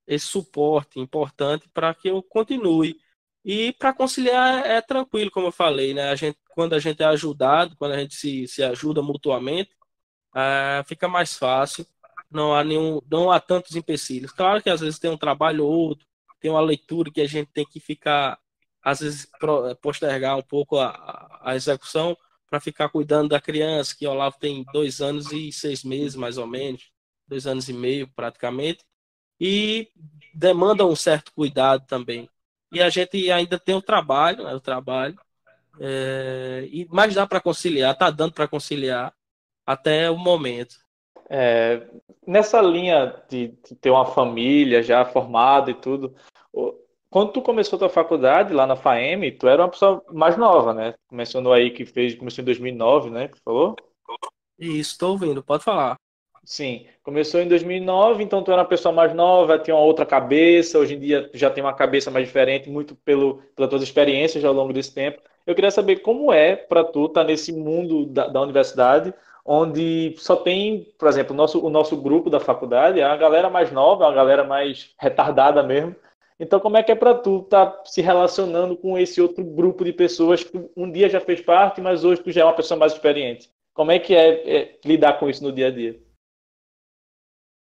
esse 0.06 0.26
suporte 0.26 1.00
importante 1.00 1.68
para 1.71 1.94
que 1.94 2.09
eu 2.09 2.23
continue. 2.23 3.00
E 3.44 3.73
para 3.73 3.92
conciliar 3.92 4.64
é 4.64 4.80
tranquilo, 4.80 5.30
como 5.30 5.49
eu 5.49 5.52
falei, 5.52 5.94
né? 5.94 6.11
A 6.11 6.14
gente, 6.14 6.38
quando 6.50 6.75
a 6.75 6.78
gente 6.78 7.02
é 7.02 7.06
ajudado, 7.06 7.76
quando 7.76 7.92
a 7.92 7.99
gente 7.99 8.14
se, 8.14 8.47
se 8.47 8.62
ajuda 8.62 9.02
mutuamente, 9.02 9.71
é, 10.35 10.85
fica 10.87 11.09
mais 11.09 11.37
fácil 11.37 11.85
não 12.33 12.55
há 12.55 12.65
nenhum, 12.65 13.01
não 13.11 13.31
há 13.31 13.41
tantos 13.41 13.77
empecilhos. 13.77 14.33
Claro 14.33 14.62
que 14.62 14.71
às 14.71 14.81
vezes 14.81 14.99
tem 14.99 15.11
um 15.11 15.17
trabalho 15.17 15.65
ou 15.65 15.73
outro, 15.73 16.07
tem 16.41 16.51
uma 16.51 16.61
leitura 16.61 17.11
que 17.11 17.21
a 17.21 17.27
gente 17.27 17.51
tem 17.53 17.65
que 17.65 17.79
ficar, 17.81 18.39
às 18.83 19.01
vezes 19.01 19.29
postergar 19.81 20.37
um 20.37 20.43
pouco 20.43 20.79
a, 20.79 21.41
a 21.43 21.55
execução 21.55 22.17
para 22.51 22.61
ficar 22.61 22.89
cuidando 22.91 23.31
da 23.31 23.41
criança, 23.41 23.95
que 23.97 24.07
o 24.07 24.11
Olavo 24.11 24.37
tem 24.39 24.65
dois 24.73 25.01
anos 25.01 25.33
e 25.33 25.51
seis 25.51 25.83
meses, 25.85 26.17
mais 26.17 26.37
ou 26.37 26.47
menos, 26.47 26.91
dois 27.27 27.47
anos 27.47 27.69
e 27.69 27.73
meio 27.73 28.09
praticamente, 28.09 28.85
e 29.41 29.89
demanda 30.35 30.85
um 30.85 30.97
certo 30.97 31.33
cuidado 31.33 31.87
também. 31.87 32.29
E 32.71 32.83
a 32.83 32.91
gente 32.91 33.31
ainda 33.31 33.59
tem 33.59 33.75
o 33.75 33.83
trabalho, 33.83 34.45
né, 34.45 34.55
o 34.55 34.61
trabalho, 34.61 35.19
é, 35.81 36.69
e 36.71 36.87
mas 36.91 37.15
dá 37.15 37.27
para 37.27 37.41
conciliar, 37.41 37.97
tá 37.97 38.11
dando 38.11 38.33
para 38.33 38.49
conciliar 38.49 39.15
até 39.65 40.11
o 40.11 40.17
momento. 40.19 40.77
É, 41.35 41.81
nessa 42.27 42.61
linha 42.61 43.15
de, 43.27 43.49
de, 43.49 43.75
ter 43.75 43.89
uma 43.89 44.05
família 44.05 44.83
já 44.83 45.03
formada 45.03 45.71
e 45.71 45.75
tudo, 45.75 46.15
quando 47.09 47.33
tu 47.33 47.41
começou 47.41 47.79
a 47.79 47.81
tua 47.81 47.89
faculdade 47.89 48.53
lá 48.53 48.67
na 48.67 48.77
FAEM, 48.77 49.35
tu 49.39 49.49
era 49.49 49.62
uma 49.62 49.71
pessoa 49.71 50.05
mais 50.12 50.37
nova, 50.37 50.75
né? 50.75 50.93
Mencionou 51.11 51.55
aí 51.55 51.71
que 51.71 51.87
fez, 51.87 52.15
começou 52.15 52.43
em 52.43 52.45
2009, 52.45 53.09
né? 53.09 53.29
Que 53.29 53.39
falou? 53.41 53.75
Isso, 54.59 54.93
estou 54.93 55.12
ouvindo, 55.12 55.43
pode 55.43 55.65
falar. 55.65 55.97
Sim, 56.45 56.87
começou 57.03 57.41
em 57.41 57.49
2009, 57.49 58.23
então 58.23 58.43
tu 58.43 58.51
era 58.51 58.61
uma 58.61 58.69
pessoa 58.69 58.93
mais 58.93 59.15
nova, 59.15 59.59
tinha 59.59 59.77
uma 59.77 59.85
outra 59.85 60.05
cabeça, 60.05 60.79
hoje 60.79 60.97
em 60.97 60.99
dia 60.99 61.31
já 61.33 61.49
tem 61.49 61.62
uma 61.62 61.73
cabeça 61.73 62.11
mais 62.11 62.27
diferente, 62.27 62.69
muito 62.69 62.97
pelo, 62.97 63.43
pelas 63.55 63.71
tuas 63.71 63.83
experiências 63.83 64.45
ao 64.45 64.53
longo 64.53 64.73
desse 64.73 64.93
tempo. 64.93 65.23
Eu 65.47 65.55
queria 65.55 65.71
saber 65.71 66.01
como 66.01 66.33
é 66.33 66.57
para 66.57 66.85
tu 66.85 67.07
estar 67.07 67.23
tá 67.23 67.27
nesse 67.27 67.53
mundo 67.53 68.07
da, 68.07 68.27
da, 68.27 68.41
universidade, 68.41 69.15
onde 69.45 70.15
só 70.19 70.37
tem, 70.37 70.85
por 70.99 71.09
exemplo, 71.09 71.33
o 71.33 71.37
nosso, 71.37 71.65
o 71.65 71.71
nosso 71.71 72.01
grupo 72.01 72.31
da 72.31 72.41
faculdade 72.41 73.01
é 73.01 73.05
a 73.05 73.17
galera 73.17 73.51
mais 73.51 73.73
nova, 73.73 74.07
a 74.07 74.13
galera 74.13 74.45
mais 74.45 74.95
retardada 74.99 75.63
mesmo. 75.63 75.95
Então, 76.39 76.59
como 76.59 76.77
é 76.77 76.83
que 76.83 76.91
é 76.91 76.95
para 76.95 77.15
tu 77.15 77.41
estar 77.41 77.67
tá 77.67 77.85
se 77.85 78.01
relacionando 78.01 78.77
com 78.77 78.99
esse 78.99 79.21
outro 79.21 79.45
grupo 79.45 79.85
de 79.85 79.93
pessoas 79.93 80.43
que 80.43 80.71
um 80.77 80.91
dia 80.91 81.09
já 81.09 81.21
fez 81.21 81.41
parte, 81.41 81.81
mas 81.81 82.05
hoje 82.05 82.23
tu 82.23 82.33
já 82.33 82.43
é 82.43 82.45
uma 82.45 82.57
pessoa 82.57 82.79
mais 82.79 82.93
experiente? 82.93 83.53
Como 83.75 83.91
é 83.91 83.99
que 83.99 84.15
é, 84.15 84.57
é 84.57 84.81
lidar 84.85 85.19
com 85.19 85.29
isso 85.29 85.43
no 85.43 85.53
dia 85.53 85.69
a 85.69 85.71
dia? 85.71 86.01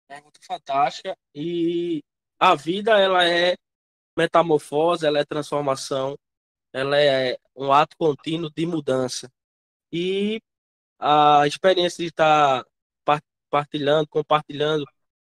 Pergunta 0.07 0.39
fantástica. 0.41 1.15
E 1.35 2.01
a 2.39 2.55
vida, 2.55 2.97
ela 2.97 3.27
é 3.27 3.55
metamorfose, 4.17 5.05
ela 5.05 5.19
é 5.19 5.25
transformação, 5.25 6.15
ela 6.73 6.99
é 6.99 7.37
um 7.55 7.71
ato 7.71 7.95
contínuo 7.97 8.49
de 8.49 8.65
mudança. 8.65 9.29
E 9.91 10.39
a 10.99 11.47
experiência 11.47 12.03
de 12.03 12.09
estar 12.09 12.65
partilhando, 13.49 14.07
compartilhando 14.07 14.85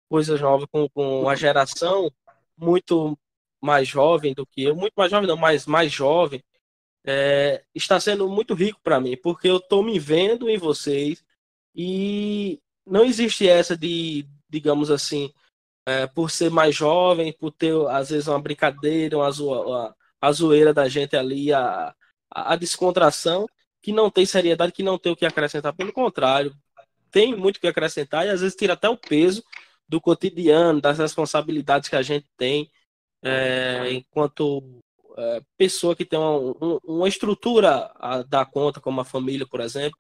coisas 0.09 0.41
novas 0.41 0.67
com, 0.71 0.89
com 0.91 1.29
a 1.29 1.35
geração 1.35 2.13
muito 2.57 3.19
mais 3.61 3.89
jovem 3.89 4.35
do 4.35 4.45
que 4.45 4.65
eu, 4.65 4.77
muito 4.77 4.93
mais 4.97 5.11
jovem 5.11 5.27
não, 5.27 5.37
mas 5.37 5.67
mais 5.67 5.91
jovem, 5.91 6.43
é, 7.05 7.65
está 7.75 7.99
sendo 7.99 8.29
muito 8.29 8.55
rico 8.55 8.81
para 8.83 9.01
mim, 9.01 9.17
porque 9.17 9.49
eu 9.49 9.57
estou 9.57 9.83
me 9.83 9.99
vendo 9.99 10.51
em 10.51 10.59
vocês 10.59 11.25
e 11.75 12.61
não 12.87 13.05
existe 13.05 13.49
essa 13.49 13.77
de 13.77 14.27
digamos 14.53 14.91
assim, 14.91 15.33
é, 15.87 16.07
por 16.07 16.31
ser 16.31 16.51
mais 16.51 16.77
jovem, 16.77 17.33
por 17.33 17.51
ter, 17.51 17.75
às 17.89 18.11
vezes, 18.11 18.29
uma 18.29 18.39
brincadeira, 18.39 19.17
uma, 19.17 19.31
zo 19.31 19.95
a 20.21 20.33
zoeira 20.33 20.75
da 20.75 20.89
gente 20.89 21.17
ali, 21.17 21.53
a, 21.53 21.95
a 22.31 22.55
descontração, 22.55 23.49
que 23.83 23.93
não 23.93 24.11
tem 24.11 24.25
seriedade, 24.25 24.73
que 24.73 24.83
não 24.83 24.97
tem 24.97 25.13
o 25.13 25.17
que 25.17 25.27
acrescentar. 25.27 25.75
Pelo 25.75 25.93
contrário, 25.93 26.57
tem 27.11 27.37
muito 27.37 27.57
o 27.57 27.61
que 27.61 27.67
acrescentar 27.67 28.27
e 28.27 28.31
às 28.31 28.41
vezes 28.41 28.57
tira 28.57 28.75
até 28.75 28.89
o 28.89 28.97
peso 28.97 29.45
do 29.89 30.01
cotidiano, 30.01 30.81
das 30.81 30.99
responsabilidades 30.99 31.89
que 31.89 31.97
a 31.97 32.03
gente 32.03 32.27
tem 32.37 32.71
é, 33.23 33.93
enquanto 33.93 34.81
é, 35.17 35.43
pessoa 35.57 35.95
que 35.95 36.05
tem 36.05 36.19
uma, 36.19 36.81
uma 36.85 37.09
estrutura 37.09 37.93
a 37.97 38.23
dar 38.23 38.47
conta, 38.47 38.81
como 38.81 39.01
a 39.01 39.05
família, 39.05 39.47
por 39.47 39.61
exemplo. 39.61 39.99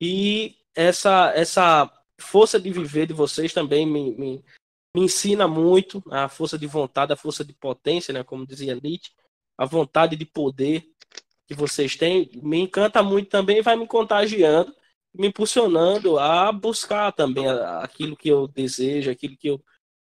E 0.00 0.56
essa, 0.74 1.32
essa 1.34 1.90
força 2.20 2.60
de 2.60 2.70
viver 2.70 3.06
de 3.06 3.14
vocês 3.14 3.52
também 3.52 3.86
me, 3.86 4.12
me, 4.16 4.44
me 4.94 5.02
ensina 5.02 5.48
muito 5.48 6.02
a 6.10 6.28
força 6.28 6.58
de 6.58 6.66
vontade, 6.66 7.12
a 7.12 7.16
força 7.16 7.44
de 7.44 7.52
potência, 7.52 8.12
né, 8.12 8.22
como 8.22 8.46
dizia 8.46 8.74
Nietzsche, 8.74 9.12
a 9.56 9.64
vontade 9.64 10.16
de 10.16 10.26
poder 10.26 10.84
que 11.46 11.54
vocês 11.54 11.96
têm, 11.96 12.30
me 12.42 12.60
encanta 12.60 13.02
muito 13.02 13.28
também 13.28 13.62
vai 13.62 13.76
me 13.76 13.86
contagiando, 13.86 14.74
me 15.14 15.28
impulsionando 15.28 16.18
a 16.18 16.50
buscar 16.50 17.12
também 17.12 17.48
aquilo 17.48 18.16
que 18.16 18.28
eu 18.28 18.48
desejo, 18.48 19.10
aquilo 19.10 19.36
que 19.36 19.48
eu 19.48 19.62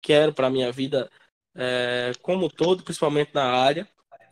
quero 0.00 0.32
para 0.32 0.50
minha 0.50 0.70
vida 0.70 1.10
é, 1.54 2.12
como 2.22 2.50
todo, 2.50 2.82
principalmente 2.82 3.34
na 3.34 3.44
área. 3.44 3.88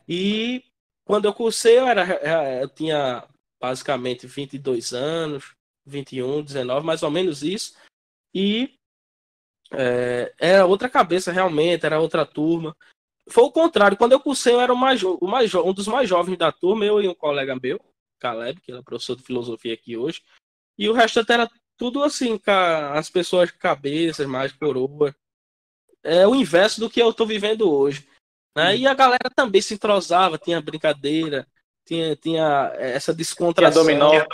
E 0.07 0.63
quando 1.05 1.25
eu 1.25 1.33
cursei, 1.33 1.79
eu, 1.79 1.87
era, 1.87 2.61
eu 2.61 2.69
tinha 2.69 3.27
basicamente 3.59 4.27
22 4.27 4.93
anos, 4.93 5.55
21, 5.85 6.43
19, 6.43 6.85
mais 6.85 7.03
ou 7.03 7.11
menos 7.11 7.43
isso. 7.43 7.75
E 8.33 8.77
é, 9.73 10.33
era 10.39 10.65
outra 10.65 10.89
cabeça 10.89 11.31
realmente, 11.31 11.85
era 11.85 11.99
outra 11.99 12.25
turma. 12.25 12.75
Foi 13.29 13.43
o 13.43 13.51
contrário, 13.51 13.97
quando 13.97 14.13
eu 14.13 14.19
cursei, 14.19 14.53
eu 14.53 14.61
era 14.61 14.73
o 14.73 14.77
mais, 14.77 15.03
o 15.03 15.27
mais 15.27 15.53
um 15.53 15.73
dos 15.73 15.87
mais 15.87 16.09
jovens 16.09 16.37
da 16.37 16.51
turma, 16.51 16.85
eu 16.85 17.01
e 17.01 17.07
um 17.07 17.13
colega 17.13 17.57
meu, 17.61 17.79
Caleb, 18.19 18.59
que 18.61 18.71
é 18.71 18.81
professor 18.81 19.15
de 19.15 19.23
filosofia 19.23 19.73
aqui 19.73 19.95
hoje. 19.95 20.21
E 20.77 20.89
o 20.89 20.93
resto 20.93 21.23
era 21.29 21.49
tudo 21.77 22.03
assim, 22.03 22.39
as 22.93 23.09
pessoas 23.09 23.49
de 23.49 23.57
cabeças, 23.57 24.27
mais 24.27 24.51
coroa. 24.51 25.15
É 26.03 26.27
o 26.27 26.35
inverso 26.35 26.79
do 26.79 26.89
que 26.89 27.01
eu 27.01 27.09
estou 27.09 27.25
vivendo 27.27 27.71
hoje. 27.71 28.07
Né? 28.55 28.77
E 28.77 28.87
a 28.87 28.93
galera 28.93 29.29
também 29.35 29.61
se 29.61 29.73
entrosava, 29.73 30.37
tinha 30.37 30.61
brincadeira, 30.61 31.47
tinha, 31.85 32.15
tinha 32.15 32.71
essa 32.75 33.13
descontração. 33.13 33.83
Tinha 33.85 33.99
dominó. 33.99 34.25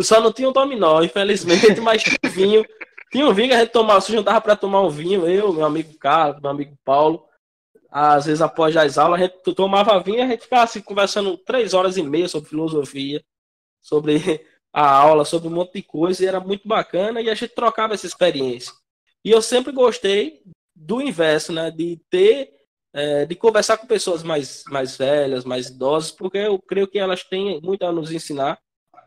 Só 0.00 0.20
não 0.20 0.32
tinha 0.32 0.48
um 0.48 0.52
dominó, 0.52 1.02
infelizmente, 1.02 1.80
mas 1.80 2.02
tinha 2.02 2.18
um 2.24 2.28
vinho. 2.28 2.66
Tinha 3.10 3.26
um 3.26 3.32
vinho 3.32 3.48
que 3.48 3.54
a 3.54 3.60
gente 3.60 3.72
tomava, 3.72 4.00
se 4.00 4.12
juntava 4.12 4.40
para 4.40 4.56
tomar 4.56 4.82
um 4.82 4.90
vinho, 4.90 5.26
eu, 5.26 5.52
meu 5.52 5.64
amigo 5.64 5.96
Carlos, 5.98 6.42
meu 6.42 6.50
amigo 6.50 6.78
Paulo. 6.84 7.27
Às 7.90 8.26
vezes, 8.26 8.42
após 8.42 8.76
as 8.76 8.98
aulas, 8.98 9.20
a 9.20 9.24
gente 9.24 9.54
tomava 9.54 9.98
vinho 10.00 10.18
e 10.18 10.22
a 10.22 10.28
gente 10.28 10.42
ficava 10.42 10.64
assim, 10.64 10.80
conversando 10.80 11.36
três 11.38 11.72
horas 11.72 11.96
e 11.96 12.02
meia 12.02 12.28
sobre 12.28 12.50
filosofia, 12.50 13.24
sobre 13.80 14.44
a 14.72 14.90
aula, 14.90 15.24
sobre 15.24 15.48
um 15.48 15.52
monte 15.52 15.74
de 15.74 15.82
coisa, 15.82 16.22
e 16.22 16.26
era 16.26 16.40
muito 16.40 16.68
bacana, 16.68 17.20
e 17.20 17.30
a 17.30 17.34
gente 17.34 17.54
trocava 17.54 17.94
essa 17.94 18.06
experiência. 18.06 18.72
E 19.24 19.30
eu 19.30 19.40
sempre 19.40 19.72
gostei 19.72 20.42
do 20.74 21.00
inverso, 21.00 21.52
né? 21.52 21.70
De 21.70 22.00
ter, 22.10 22.50
é, 22.92 23.26
de 23.26 23.34
conversar 23.34 23.78
com 23.78 23.86
pessoas 23.86 24.22
mais, 24.22 24.64
mais 24.68 24.96
velhas, 24.96 25.44
mais 25.44 25.68
idosas, 25.68 26.10
porque 26.10 26.38
eu 26.38 26.58
creio 26.58 26.86
que 26.86 26.98
elas 26.98 27.24
têm 27.24 27.60
muito 27.62 27.84
a 27.84 27.92
nos 27.92 28.12
ensinar 28.12 28.58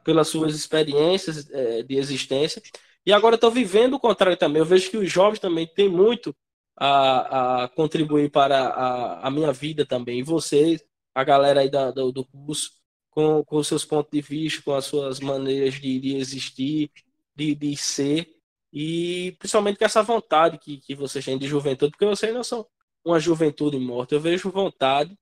pelas 0.04 0.28
suas 0.28 0.56
experiências 0.56 1.50
é, 1.52 1.84
de 1.84 1.96
existência. 1.96 2.62
E 3.06 3.14
agora 3.14 3.36
estou 3.36 3.52
vivendo 3.52 3.96
o 3.96 4.00
contrário 4.00 4.38
também. 4.38 4.60
Eu 4.60 4.66
vejo 4.66 4.90
que 4.90 4.98
os 4.98 5.12
jovens 5.12 5.40
também 5.40 5.68
têm 5.68 5.90
muito 5.90 6.36
a, 6.84 7.64
a 7.64 7.68
contribuir 7.68 8.32
para 8.32 8.58
a, 8.60 9.28
a, 9.28 9.30
minha 9.30 9.54
vida 9.54 9.86
também. 9.86 10.18
E 10.18 10.24
vocês, 10.24 10.84
a 11.14 11.24
galera 11.24 11.62
aí 11.62 11.70
da, 11.70 11.92
do, 11.92 12.12
do 12.12 12.26
curso, 12.26 12.72
com, 13.12 13.44
com 13.44 13.64
seus 13.64 13.86
pontos 13.86 14.10
de 14.12 14.20
vista, 14.20 14.64
com 14.64 14.74
as 14.74 14.86
suas 14.86 15.20
maneiras 15.20 15.76
de, 15.76 16.00
de 16.00 16.16
existir, 16.16 16.90
de, 17.36 17.54
de 17.54 17.78
ser, 17.78 18.36
e 18.74 19.36
principalmente 19.38 19.78
com 19.78 19.86
essa 19.86 20.02
vontade 20.02 20.58
que, 20.58 20.78
que 20.78 20.96
vocês 20.96 21.24
têm 21.24 21.38
de 21.38 21.46
juventude, 21.48 21.92
porque 21.92 22.06
vocês 22.06 22.34
não 22.34 22.44
são 22.44 22.66
uma 23.06 23.20
juventude 23.20 23.78
morta. 23.78 24.16
Eu 24.16 24.20
vejo 24.20 24.50
vontade, 24.50 25.16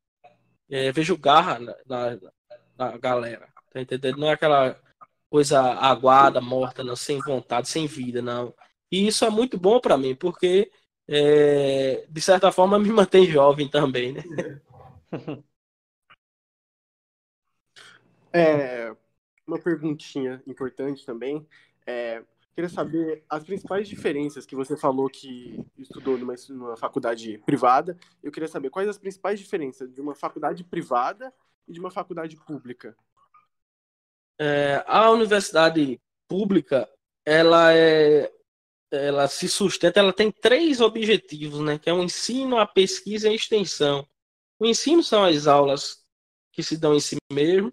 é, 0.70 0.94
vejo 0.94 1.18
garra 1.18 1.60
na, 1.60 1.76
na, 1.86 2.20
na 2.78 2.98
galera. 2.98 3.50
Tá 3.74 3.82
entendendo? 3.82 4.18
Não 4.18 4.30
é 4.30 4.34
aquela 4.34 4.80
coisa 5.30 5.60
aguada, 5.60 6.40
morta, 6.40 6.86
não, 6.86 6.96
sem 6.96 7.20
vontade, 7.20 7.68
sem 7.68 7.86
vida, 7.86 8.22
não. 8.22 8.54
E 8.90 9.08
isso 9.08 9.26
é 9.26 9.30
muito 9.30 9.58
bom 9.58 9.80
para 9.82 9.98
mim, 9.98 10.16
porque 10.16 10.72
é, 11.12 12.06
de 12.08 12.22
certa 12.22 12.52
forma 12.52 12.78
me 12.78 12.92
mantém 12.92 13.26
jovem 13.26 13.68
também, 13.68 14.14
né? 14.14 14.24
É, 18.32 18.96
uma 19.48 19.58
perguntinha 19.58 20.40
importante 20.46 21.04
também. 21.04 21.48
É, 21.84 22.24
queria 22.54 22.70
saber 22.70 23.24
as 23.28 23.44
principais 23.44 23.90
diferenças 23.90 24.46
que 24.46 24.56
você 24.56 24.78
falou 24.78 25.10
que 25.10 25.60
estudou 25.80 26.16
numa, 26.16 26.36
numa 26.50 26.78
faculdade 26.78 27.40
privada. 27.40 27.98
Eu 28.22 28.32
queria 28.32 28.48
saber 28.48 28.70
quais 28.70 28.88
as 28.88 29.00
principais 29.00 29.40
diferenças 29.40 29.92
de 29.92 30.00
uma 30.00 30.14
faculdade 30.14 30.64
privada 30.64 31.34
e 31.68 31.74
de 31.74 31.80
uma 31.80 31.90
faculdade 31.90 32.38
pública. 32.38 32.96
É, 34.40 34.84
a 34.86 35.10
universidade 35.10 36.00
pública, 36.28 36.88
ela 37.26 37.74
é 37.74 38.32
ela 38.92 39.28
se 39.28 39.48
sustenta, 39.48 40.00
ela 40.00 40.14
tem 40.14 40.32
três 40.32 40.82
objetivos, 40.82 41.60
né? 41.60 41.78
Que 41.78 41.90
é 41.90 41.94
o 41.94 42.04
ensino, 42.04 42.58
a 42.58 42.66
pesquisa 42.66 43.28
e 43.28 43.32
a 43.32 43.36
extensão. 43.36 44.08
O 44.60 44.66
ensino 44.66 45.04
são 45.04 45.24
as 45.24 45.48
aulas 45.48 46.04
que 46.52 46.64
se 46.64 46.78
dão 46.78 46.96
em 46.96 47.00
si 47.00 47.18
mesmo. 47.32 47.72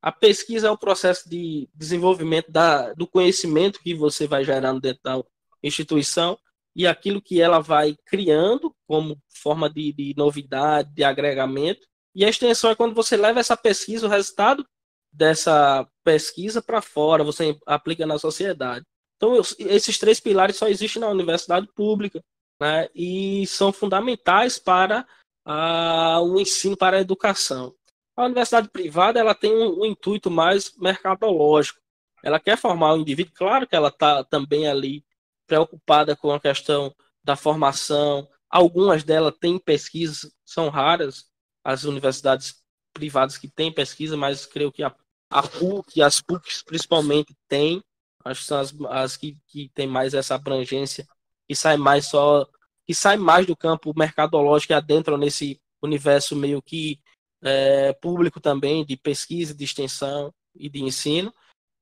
A 0.00 0.12
pesquisa 0.12 0.68
é 0.68 0.70
o 0.70 0.78
processo 0.78 1.28
de 1.28 1.68
desenvolvimento 1.74 2.50
da, 2.50 2.92
do 2.94 3.06
conhecimento 3.06 3.80
que 3.80 3.94
você 3.94 4.26
vai 4.26 4.44
gerando 4.44 4.80
dentro 4.80 5.02
da 5.02 5.22
instituição 5.62 6.38
e 6.76 6.86
aquilo 6.86 7.20
que 7.20 7.40
ela 7.40 7.58
vai 7.58 7.96
criando 8.06 8.72
como 8.86 9.20
forma 9.28 9.68
de, 9.68 9.92
de 9.92 10.14
novidade, 10.16 10.94
de 10.94 11.02
agregamento. 11.02 11.84
E 12.14 12.24
a 12.24 12.28
extensão 12.28 12.70
é 12.70 12.76
quando 12.76 12.94
você 12.94 13.16
leva 13.16 13.40
essa 13.40 13.56
pesquisa, 13.56 14.06
o 14.06 14.10
resultado 14.10 14.64
dessa 15.12 15.88
pesquisa 16.04 16.62
para 16.62 16.80
fora, 16.80 17.24
você 17.24 17.58
aplica 17.66 18.06
na 18.06 18.18
sociedade. 18.18 18.86
Então, 19.18 19.34
esses 19.58 19.98
três 19.98 20.18
pilares 20.20 20.56
só 20.56 20.68
existem 20.68 21.00
na 21.00 21.08
universidade 21.08 21.66
pública, 21.74 22.24
né? 22.60 22.88
E 22.94 23.46
são 23.46 23.72
fundamentais 23.72 24.58
para 24.58 25.06
a, 25.44 26.20
o 26.22 26.40
ensino, 26.40 26.76
para 26.76 26.96
a 26.96 27.00
educação. 27.00 27.74
A 28.16 28.24
universidade 28.24 28.68
privada, 28.70 29.20
ela 29.20 29.34
tem 29.34 29.52
um, 29.52 29.80
um 29.80 29.84
intuito 29.84 30.30
mais 30.30 30.74
mercadológico. 30.76 31.80
Ela 32.22 32.40
quer 32.40 32.56
formar 32.56 32.94
o 32.94 32.98
indivíduo, 32.98 33.32
claro 33.34 33.66
que 33.66 33.76
ela 33.76 33.88
está 33.88 34.24
também 34.24 34.68
ali 34.68 35.04
preocupada 35.46 36.16
com 36.16 36.32
a 36.32 36.40
questão 36.40 36.94
da 37.22 37.36
formação. 37.36 38.28
Algumas 38.48 39.04
delas 39.04 39.34
têm 39.38 39.58
pesquisas, 39.58 40.32
são 40.44 40.68
raras 40.68 41.26
as 41.64 41.84
universidades 41.84 42.62
privadas 42.92 43.36
que 43.36 43.48
têm 43.48 43.72
pesquisa, 43.72 44.16
mas 44.16 44.46
creio 44.46 44.72
que 44.72 44.82
a, 44.82 44.94
a 45.30 45.42
PUC, 45.42 46.02
as 46.02 46.20
PUCs 46.20 46.62
principalmente 46.62 47.36
têm. 47.46 47.82
Acho 48.24 48.40
que 48.40 48.46
são 48.46 48.58
as, 48.58 48.74
as 48.90 49.16
que, 49.16 49.36
que 49.46 49.70
têm 49.74 49.86
mais 49.86 50.14
essa 50.14 50.34
abrangência 50.34 51.06
e 51.48 51.56
sai 51.56 51.76
mais 51.76 52.06
só 52.06 52.46
que 52.84 52.94
sai 52.94 53.16
mais 53.16 53.46
do 53.46 53.56
campo 53.56 53.92
mercadológico 53.96 54.72
e 54.72 54.74
adentram 54.74 55.16
nesse 55.16 55.60
universo 55.82 56.34
meio 56.34 56.60
que 56.62 56.98
é, 57.42 57.92
público 57.94 58.40
também 58.40 58.84
de 58.84 58.96
pesquisa, 58.96 59.54
de 59.54 59.64
extensão 59.64 60.32
e 60.54 60.68
de 60.68 60.82
ensino 60.82 61.32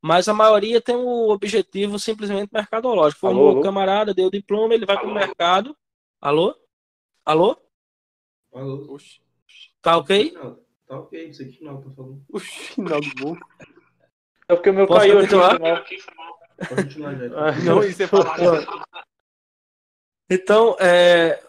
mas 0.06 0.28
a 0.28 0.34
maioria 0.34 0.80
tem 0.80 0.94
o 0.94 1.30
objetivo 1.30 1.98
simplesmente 1.98 2.50
mercadológico. 2.52 3.20
Formou 3.20 3.48
alô, 3.48 3.58
o 3.58 3.62
camarada, 3.62 4.14
deu 4.14 4.30
diploma, 4.30 4.72
ele 4.72 4.86
vai 4.86 4.96
para 4.96 5.08
o 5.08 5.12
mercado. 5.12 5.76
Alô? 6.20 6.54
Alô? 7.24 7.56
Alô? 8.52 8.94
Oxi. 8.94 9.20
Tá 9.82 9.96
ok? 9.96 10.30
Não, 10.32 10.60
tá 10.86 10.98
ok, 11.00 11.28
isso 11.28 11.42
aqui 11.42 11.64
não, 11.64 11.80
tá 11.80 11.90
falando. 11.90 12.24
O 12.28 12.38
final 12.38 13.00
do 13.00 13.14
bom. 13.16 13.36
É 14.48 14.54
porque 14.54 14.70
o 14.70 14.74
meu 14.74 14.86
Posso 14.86 15.00
caiu 15.00 15.20
continuar? 15.20 15.76
aqui. 15.76 15.98
Continuar, 16.68 17.14
já. 17.16 17.28
Não, 17.64 17.82
isso 17.82 18.02
é 18.02 18.06
Então, 20.30 20.76
é, 20.78 21.42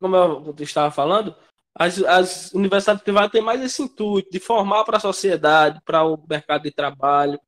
como 0.00 0.16
eu 0.16 0.54
estava 0.60 0.90
falando, 0.90 1.34
as, 1.74 2.02
as 2.04 2.52
universidades 2.52 3.02
privadas 3.02 3.32
têm 3.32 3.42
mais 3.42 3.60
esse 3.60 3.82
intuito 3.82 4.30
de 4.30 4.38
formar 4.38 4.84
para 4.84 4.98
a 4.98 5.00
sociedade, 5.00 5.80
para 5.84 6.04
o 6.04 6.24
mercado 6.28 6.62
de 6.62 6.70
trabalho, 6.70 7.40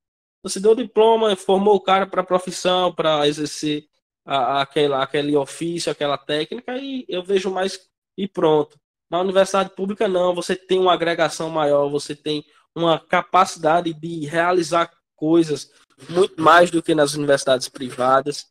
você 0.43 0.59
deu 0.61 0.73
o 0.73 0.77
diploma, 0.77 1.35
formou 1.37 1.77
o 1.77 1.81
cara 1.81 2.07
para 2.07 2.21
a 2.21 2.27
profissão, 2.27 2.93
para 2.93 3.27
exercer 3.27 3.85
a, 4.25 4.61
aquela, 4.63 5.03
aquele 5.03 5.37
ofício, 5.37 5.91
aquela 5.91 6.19
técnica, 6.19 6.77
e 6.77 7.05
eu 7.09 7.23
vejo 7.23 7.51
mais 7.51 7.89
e 8.17 8.27
pronto. 8.27 8.79
Na 9.09 9.21
universidade 9.21 9.71
pública, 9.71 10.09
não, 10.09 10.35
você 10.35 10.57
tem 10.57 10.79
uma 10.79 10.93
agregação 10.93 11.49
maior, 11.49 11.89
você 11.89 12.15
tem 12.15 12.45
uma 12.77 13.01
capacidade 13.01 13.93
de 13.95 14.27
realizar 14.27 14.93
coisas 15.15 15.71
muito 16.11 16.41
mais 16.41 16.71
do 16.71 16.83
que 16.83 16.95
nas 16.95 17.15
universidades 17.15 17.69
privadas. 17.69 18.47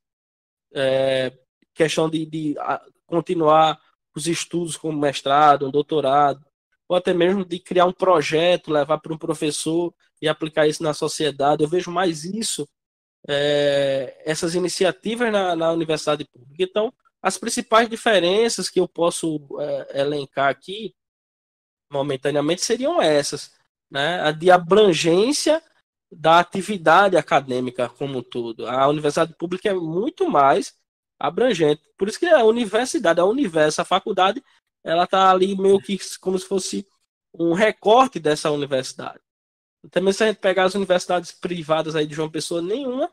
É, 0.74 1.32
questão 1.74 2.10
de, 2.10 2.26
de 2.26 2.56
continuar 3.06 3.80
os 4.16 4.28
estudos 4.28 4.76
como 4.76 5.00
mestrado, 5.00 5.68
um 5.68 5.72
doutorado, 5.72 6.44
ou 6.88 6.96
até 6.96 7.14
mesmo 7.14 7.46
de 7.46 7.60
criar 7.60 7.86
um 7.86 7.94
projeto, 7.94 8.72
levar 8.72 8.98
para 8.98 9.14
um 9.14 9.18
professor 9.18 9.94
e 10.22 10.28
aplicar 10.28 10.68
isso 10.68 10.82
na 10.82 10.94
sociedade. 10.94 11.64
Eu 11.64 11.70
vejo 11.70 11.92
mais 11.92 12.24
isso, 12.24 12.68
é, 13.28 14.22
essas 14.26 14.56
iniciativas 14.56 15.32
na, 15.32 15.56
na, 15.56 15.72
universidade 15.72 16.26
pública. 16.26 16.64
Então, 16.64 16.94
as 17.22 17.38
principais 17.38 17.90
diferenças 17.90 18.70
que 18.70 18.80
eu 18.80 18.88
posso 18.88 19.40
é, 19.60 20.02
elencar 20.02 20.50
aqui, 20.50 20.96
momentaneamente, 21.92 22.62
seriam 22.62 23.02
essas. 23.02 23.54
Né? 23.96 24.34
De 24.34 24.52
abrangência 24.52 25.64
da 26.12 26.40
atividade 26.40 27.16
acadêmica 27.16 27.88
como 27.88 28.18
um 28.18 28.22
todo. 28.22 28.68
A 28.68 28.86
universidade 28.90 29.34
pública 29.38 29.70
é 29.70 29.74
muito 29.74 30.30
mais 30.30 30.74
abrangente. 31.18 31.82
Por 31.98 32.10
isso 32.10 32.20
que 32.20 32.26
a 32.26 32.44
universidade, 32.44 33.22
a 33.22 33.26
universo, 33.26 33.82
a 33.82 33.86
faculdade, 33.86 34.44
ela 34.84 35.06
está 35.06 35.32
ali 35.32 35.58
meio 35.58 35.80
que 35.80 35.98
como 36.20 36.38
se 36.38 36.46
fosse 36.46 36.86
um 37.34 37.54
recorte 37.54 38.20
dessa 38.20 38.52
universidade. 38.52 39.22
Também 39.90 40.12
se 40.12 40.26
a 40.26 40.28
gente 40.28 40.42
pegar 40.42 40.66
as 40.66 40.76
universidades 40.76 41.32
privadas 41.32 41.96
aí 41.96 42.06
de 42.06 42.16
João 42.16 42.30
Pessoa, 42.30 42.62
nenhuma 42.62 43.10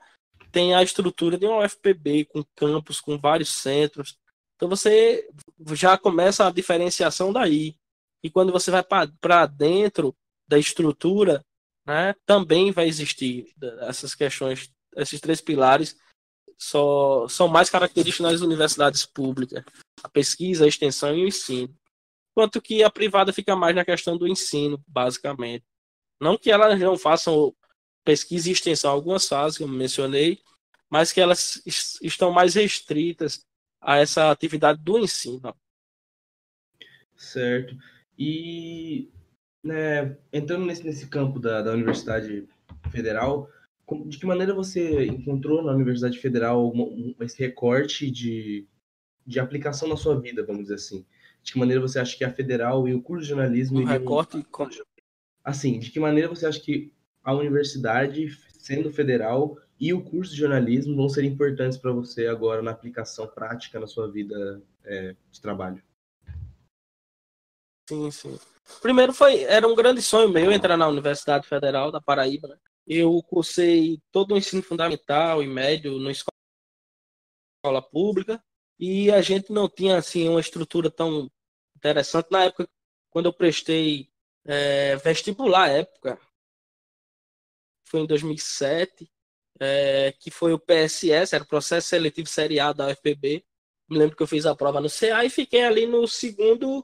tem 0.51 0.75
a 0.75 0.83
estrutura 0.83 1.39
de 1.39 1.47
uma 1.47 1.65
UFPB, 1.65 2.25
com 2.25 2.45
campus, 2.57 3.01
com 3.01 3.17
vários 3.17 3.51
centros. 3.51 4.19
Então 4.57 4.69
você 4.69 5.29
já 5.75 5.97
começa 5.97 6.45
a 6.45 6.51
diferenciação 6.51 7.33
daí. 7.33 7.77
E 8.21 8.29
quando 8.29 8.51
você 8.51 8.69
vai 8.73 8.83
para 8.83 9.47
dentro 9.47 10.13
da 10.47 10.59
estrutura, 10.59 11.45
né, 11.87 12.15
também 12.27 12.71
vai 12.71 12.87
existir 12.87 13.53
essas 13.81 14.15
questões, 14.15 14.71
esses 14.97 15.21
três 15.21 15.41
pilares 15.41 15.97
só 16.59 17.27
são 17.29 17.49
mais 17.49 17.69
característicos 17.69 18.31
nas 18.31 18.41
universidades 18.41 19.05
públicas: 19.05 19.65
a 20.03 20.09
pesquisa, 20.09 20.65
a 20.65 20.69
extensão 20.69 21.17
e 21.17 21.25
o 21.25 21.29
ensino. 21.29 21.75
Enquanto 22.31 22.63
que 22.63 22.83
a 22.83 22.91
privada 22.91 23.33
fica 23.33 23.55
mais 23.57 23.75
na 23.75 23.85
questão 23.85 24.17
do 24.17 24.27
ensino, 24.27 24.83
basicamente. 24.87 25.65
Não 26.21 26.39
que 26.39 26.51
elas 26.51 26.79
não 26.79 26.97
façam 26.97 27.55
pesquisa 28.05 28.49
e 28.49 28.53
extensão, 28.53 28.91
algumas 28.91 29.27
fazem, 29.27 29.67
como 29.67 29.77
mencionei, 29.77 30.41
mas 30.89 31.13
que 31.13 31.21
elas 31.21 31.61
estão 32.01 32.31
mais 32.31 32.55
restritas 32.55 33.45
a 33.81 33.99
essa 33.99 34.31
atividade 34.31 34.81
do 34.83 34.99
ensino. 34.99 35.55
Certo. 37.17 37.77
E 38.17 39.11
né, 39.63 40.17
entrando 40.33 40.67
nesse, 40.67 40.85
nesse 40.85 41.07
campo 41.07 41.39
da, 41.39 41.63
da 41.63 41.73
Universidade 41.73 42.47
Federal, 42.91 43.49
de 44.07 44.19
que 44.19 44.27
maneira 44.27 44.55
você 44.55 45.07
encontrou 45.07 45.63
na 45.63 45.73
Universidade 45.73 46.19
Federal 46.19 46.73
um, 46.75 47.15
esse 47.21 47.39
recorte 47.39 48.11
de, 48.11 48.67
de 49.27 49.39
aplicação 49.39 49.89
na 49.89 49.97
sua 49.97 50.19
vida, 50.21 50.45
vamos 50.45 50.63
dizer 50.63 50.75
assim? 50.75 51.05
De 51.43 51.53
que 51.53 51.59
maneira 51.59 51.81
você 51.81 51.99
acha 51.99 52.17
que 52.17 52.25
a 52.25 52.33
Federal 52.33 52.89
e 52.89 52.95
o 52.95 53.03
curso 53.03 53.23
de 53.23 53.29
jornalismo... 53.31 53.81
Um 53.81 53.85
recorte 53.85 54.45
assim, 55.45 55.79
de 55.79 55.91
que 55.91 56.01
maneira 56.01 56.29
você 56.29 56.47
acha 56.47 56.61
que 56.61 56.93
a 57.23 57.35
universidade, 57.35 58.29
sendo 58.59 58.91
federal, 58.91 59.59
e 59.79 59.93
o 59.93 60.03
curso 60.03 60.33
de 60.33 60.39
jornalismo 60.39 60.95
vão 60.95 61.09
ser 61.09 61.25
importantes 61.25 61.79
para 61.79 61.93
você 61.93 62.27
agora 62.27 62.63
na 62.63 62.71
aplicação 62.71 63.27
prática 63.27 63.81
na 63.81 63.87
sua 63.87 64.11
vida 64.11 64.63
é, 64.85 65.15
de 65.31 65.41
trabalho? 65.41 65.83
Sim, 67.93 68.11
sim. 68.11 68.39
Primeiro 68.81 69.13
foi, 69.13 69.43
era 69.43 69.69
um 69.69 69.75
grande 69.75 70.01
sonho 70.01 70.31
meu 70.31 70.51
entrar 70.51 70.79
na 70.79 70.89
Universidade 70.89 71.47
Federal 71.47 71.93
da 71.93 72.01
Paraíba. 72.01 72.49
Né? 72.49 72.57
Eu 72.87 73.23
cursei 73.23 74.01
todo 74.11 74.33
o 74.33 74.39
ensino 74.39 74.63
fundamental 74.63 75.43
e 75.43 75.47
médio 75.47 75.99
na 75.99 76.11
escola 76.11 77.83
pública 77.83 78.43
e 78.79 79.11
a 79.11 79.21
gente 79.21 79.53
não 79.53 79.69
tinha 79.69 79.99
assim 79.99 80.27
uma 80.27 80.41
estrutura 80.41 80.91
tão 80.91 81.31
interessante 81.77 82.29
na 82.31 82.45
época 82.45 82.67
quando 83.11 83.27
eu 83.27 83.33
prestei 83.33 84.09
é, 84.47 84.97
vestibular 84.97 85.69
época. 85.69 86.19
Foi 87.87 88.01
em 88.01 88.07
2007, 88.07 89.13
é, 89.61 90.13
que 90.19 90.31
foi 90.31 90.55
o 90.55 90.59
PSS, 90.59 91.35
era 91.35 91.45
o 91.45 91.47
Processo 91.47 91.89
Seletivo 91.89 92.27
Seriado 92.27 92.79
da 92.79 92.89
UFPB. 92.89 93.45
Me 93.87 93.99
lembro 93.99 94.17
que 94.17 94.23
eu 94.23 94.27
fiz 94.27 94.47
a 94.47 94.57
prova 94.57 94.81
no 94.81 94.89
CA 94.89 95.27
e 95.27 95.29
fiquei 95.29 95.63
ali 95.63 95.87
no 95.87 96.09
segundo, 96.09 96.83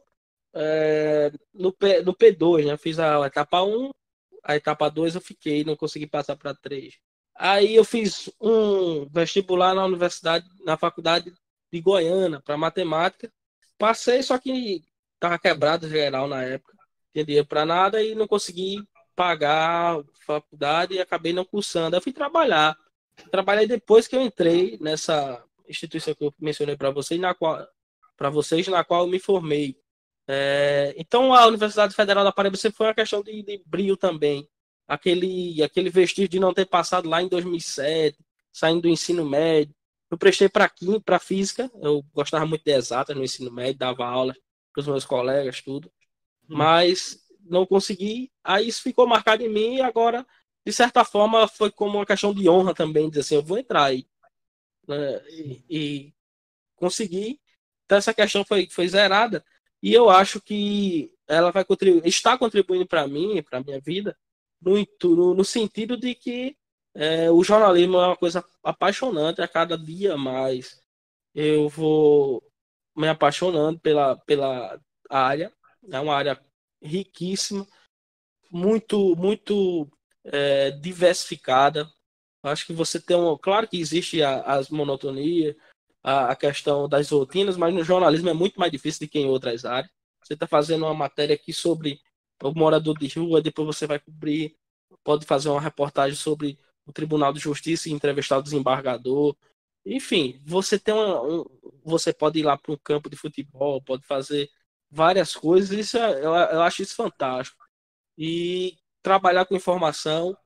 é, 0.58 1.32
no, 1.54 1.72
P, 1.72 2.02
no 2.02 2.14
P2, 2.14 2.66
né? 2.66 2.76
Fiz 2.76 2.98
a 2.98 3.26
etapa 3.26 3.62
1, 3.62 3.90
a 4.44 4.56
etapa 4.56 4.88
2 4.88 5.14
eu 5.14 5.20
fiquei, 5.20 5.64
não 5.64 5.76
consegui 5.76 6.06
passar 6.06 6.36
para 6.36 6.54
3. 6.54 6.94
Aí 7.36 7.74
eu 7.76 7.84
fiz 7.84 8.30
um 8.40 9.08
vestibular 9.08 9.74
na 9.74 9.84
universidade, 9.84 10.46
na 10.64 10.76
faculdade 10.76 11.32
de 11.72 11.80
Goiânia, 11.80 12.40
para 12.40 12.56
matemática. 12.56 13.32
Passei, 13.78 14.22
só 14.22 14.38
que 14.38 14.82
estava 15.14 15.38
quebrado 15.38 15.88
geral 15.88 16.26
na 16.26 16.42
época 16.42 16.78
tinha 17.18 17.24
dinheiro 17.24 17.46
para 17.46 17.64
nada 17.64 18.02
e 18.02 18.14
não 18.14 18.26
consegui 18.26 18.82
pagar 19.14 19.98
a 19.98 20.04
faculdade 20.24 20.94
e 20.94 21.00
acabei 21.00 21.32
não 21.32 21.44
cursando. 21.44 21.96
Eu 21.96 22.00
fui 22.00 22.12
trabalhar. 22.12 22.76
Trabalhei 23.30 23.66
depois 23.66 24.06
que 24.06 24.14
eu 24.14 24.22
entrei 24.22 24.78
nessa 24.80 25.42
instituição 25.68 26.14
que 26.14 26.24
eu 26.24 26.34
mencionei 26.38 26.76
para 26.76 26.90
vocês, 26.90 27.20
na 27.20 27.34
qual 27.34 27.66
para 28.16 28.30
vocês 28.30 28.66
na 28.68 28.84
qual 28.84 29.02
eu 29.02 29.08
me 29.08 29.18
formei. 29.18 29.76
É, 30.30 30.94
então 30.98 31.32
a 31.32 31.46
Universidade 31.46 31.94
Federal 31.94 32.22
da 32.22 32.30
Paraíba 32.30 32.56
sempre 32.58 32.76
foi 32.76 32.86
uma 32.86 32.94
questão 32.94 33.22
de, 33.22 33.42
de 33.42 33.62
brilho 33.64 33.96
também. 33.96 34.46
Aquele 34.86 35.62
aquele 35.62 35.88
vestígio 35.88 36.28
de 36.28 36.38
não 36.38 36.52
ter 36.52 36.66
passado 36.66 37.08
lá 37.08 37.22
em 37.22 37.28
2007, 37.28 38.18
saindo 38.52 38.82
do 38.82 38.88
ensino 38.88 39.24
médio. 39.24 39.74
Eu 40.10 40.18
prestei 40.18 40.48
para 40.48 40.70
para 41.04 41.18
física, 41.18 41.70
eu 41.80 42.02
gostava 42.12 42.46
muito 42.46 42.62
de 42.64 42.72
exatas 42.72 43.16
no 43.16 43.24
ensino 43.24 43.50
médio, 43.50 43.78
dava 43.78 44.06
aula 44.06 44.34
para 44.72 44.80
os 44.80 44.86
meus 44.86 45.04
colegas, 45.04 45.62
tudo. 45.62 45.90
Hum. 46.48 46.56
mas 46.56 47.18
não 47.42 47.66
consegui. 47.66 48.30
Aí 48.44 48.68
isso 48.68 48.82
ficou 48.82 49.06
marcado 49.06 49.42
em 49.42 49.48
mim 49.48 49.76
e 49.76 49.80
agora, 49.82 50.26
de 50.66 50.72
certa 50.72 51.04
forma, 51.04 51.48
foi 51.48 51.70
como 51.70 51.98
uma 51.98 52.06
questão 52.06 52.34
de 52.34 52.48
honra 52.48 52.74
também, 52.74 53.08
dizer 53.08 53.20
assim, 53.20 53.34
eu 53.36 53.42
vou 53.42 53.58
entrar 53.58 53.84
aí. 53.84 54.06
Né? 54.86 55.22
E, 55.28 55.64
e 55.70 56.14
consegui. 56.76 57.40
Então 57.84 57.98
essa 57.98 58.12
questão 58.14 58.44
foi, 58.44 58.68
foi 58.70 58.88
zerada 58.88 59.44
e 59.82 59.92
eu 59.94 60.10
acho 60.10 60.40
que 60.40 61.12
ela 61.26 61.50
vai 61.50 61.64
contribuir, 61.64 62.06
está 62.06 62.36
contribuindo 62.36 62.86
para 62.86 63.06
mim, 63.06 63.42
para 63.42 63.62
minha 63.62 63.80
vida, 63.80 64.16
no, 64.60 64.74
no, 65.04 65.34
no, 65.34 65.44
sentido 65.44 65.96
de 65.96 66.14
que 66.14 66.56
é, 66.94 67.30
o 67.30 67.44
jornalismo 67.44 67.96
é 67.98 68.06
uma 68.06 68.16
coisa 68.16 68.44
apaixonante 68.62 69.40
a 69.40 69.48
cada 69.48 69.76
dia 69.78 70.16
mais. 70.16 70.80
Eu 71.34 71.68
vou 71.68 72.42
me 72.96 73.08
apaixonando 73.08 73.78
pela, 73.78 74.16
pela 74.16 74.80
área 75.08 75.52
é 75.90 76.00
uma 76.00 76.14
área 76.14 76.40
riquíssima, 76.82 77.66
muito, 78.50 79.14
muito 79.16 79.88
é, 80.24 80.70
diversificada. 80.70 81.90
Acho 82.42 82.66
que 82.66 82.72
você 82.72 83.00
tem 83.00 83.16
um. 83.16 83.36
Claro 83.36 83.68
que 83.68 83.80
existe 83.80 84.22
a, 84.22 84.42
as 84.42 84.68
monotonias, 84.68 85.56
a, 86.02 86.30
a 86.30 86.36
questão 86.36 86.88
das 86.88 87.10
rotinas, 87.10 87.56
mas 87.56 87.74
no 87.74 87.84
jornalismo 87.84 88.28
é 88.28 88.34
muito 88.34 88.58
mais 88.58 88.72
difícil 88.72 89.06
do 89.06 89.10
que 89.10 89.18
em 89.18 89.26
outras 89.26 89.64
áreas. 89.64 89.90
Você 90.22 90.34
está 90.34 90.46
fazendo 90.46 90.84
uma 90.84 90.94
matéria 90.94 91.34
aqui 91.34 91.52
sobre 91.52 92.00
o 92.42 92.52
morador 92.54 92.96
de 92.98 93.08
rua, 93.18 93.42
depois 93.42 93.66
você 93.66 93.86
vai 93.86 93.98
cobrir, 93.98 94.56
pode 95.04 95.26
fazer 95.26 95.48
uma 95.48 95.60
reportagem 95.60 96.16
sobre 96.16 96.58
o 96.86 96.92
Tribunal 96.92 97.32
de 97.32 97.40
Justiça 97.40 97.88
e 97.88 97.92
entrevistar 97.92 98.38
o 98.38 98.42
desembargador. 98.42 99.36
Enfim, 99.84 100.40
você 100.44 100.78
tem 100.78 100.94
uma, 100.94 101.22
um, 101.22 101.44
você 101.84 102.12
pode 102.12 102.38
ir 102.38 102.42
lá 102.42 102.56
para 102.56 102.72
um 102.72 102.76
campo 102.76 103.08
de 103.10 103.16
futebol, 103.16 103.82
pode 103.82 104.06
fazer 104.06 104.48
várias 104.90 105.34
coisas. 105.34 105.70
Isso 105.78 105.98
é, 105.98 106.18
eu, 106.18 106.34
eu 106.34 106.62
acho 106.62 106.82
isso 106.82 106.94
fantástico. 106.94 107.58
E 108.16 108.76
trabalhar 109.02 109.46
com 109.46 109.56
informação 109.56 110.36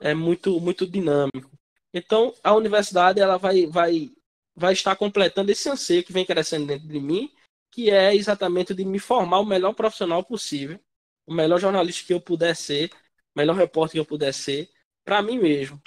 é 0.00 0.14
muito 0.14 0.60
muito 0.60 0.86
dinâmico. 0.86 1.50
Então, 1.92 2.34
a 2.42 2.54
universidade 2.54 3.20
ela 3.20 3.38
vai 3.38 3.66
vai 3.66 4.10
vai 4.58 4.72
estar 4.72 4.96
completando 4.96 5.52
esse 5.52 5.68
anseio 5.68 6.02
que 6.02 6.12
vem 6.12 6.26
crescendo 6.26 6.66
dentro 6.66 6.88
de 6.88 6.98
mim, 6.98 7.30
que 7.70 7.90
é 7.90 8.14
exatamente 8.14 8.74
de 8.74 8.84
me 8.84 8.98
formar 8.98 9.38
o 9.38 9.46
melhor 9.46 9.72
profissional 9.72 10.24
possível, 10.24 10.80
o 11.26 11.32
melhor 11.32 11.60
jornalista 11.60 12.04
que 12.04 12.12
eu 12.12 12.20
puder 12.20 12.56
ser, 12.56 12.90
o 13.34 13.38
melhor 13.38 13.54
repórter 13.54 13.92
que 13.92 14.00
eu 14.00 14.04
puder 14.04 14.34
ser, 14.34 14.68
para 15.04 15.22
mim 15.22 15.38
mesmo. 15.38 15.80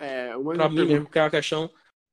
É, 0.00 0.32
para 0.54 0.68
mim 0.68 0.84
mesmo, 0.84 1.08
que 1.08 1.18
é 1.18 1.22
uma 1.22 1.30
questão 1.30 1.70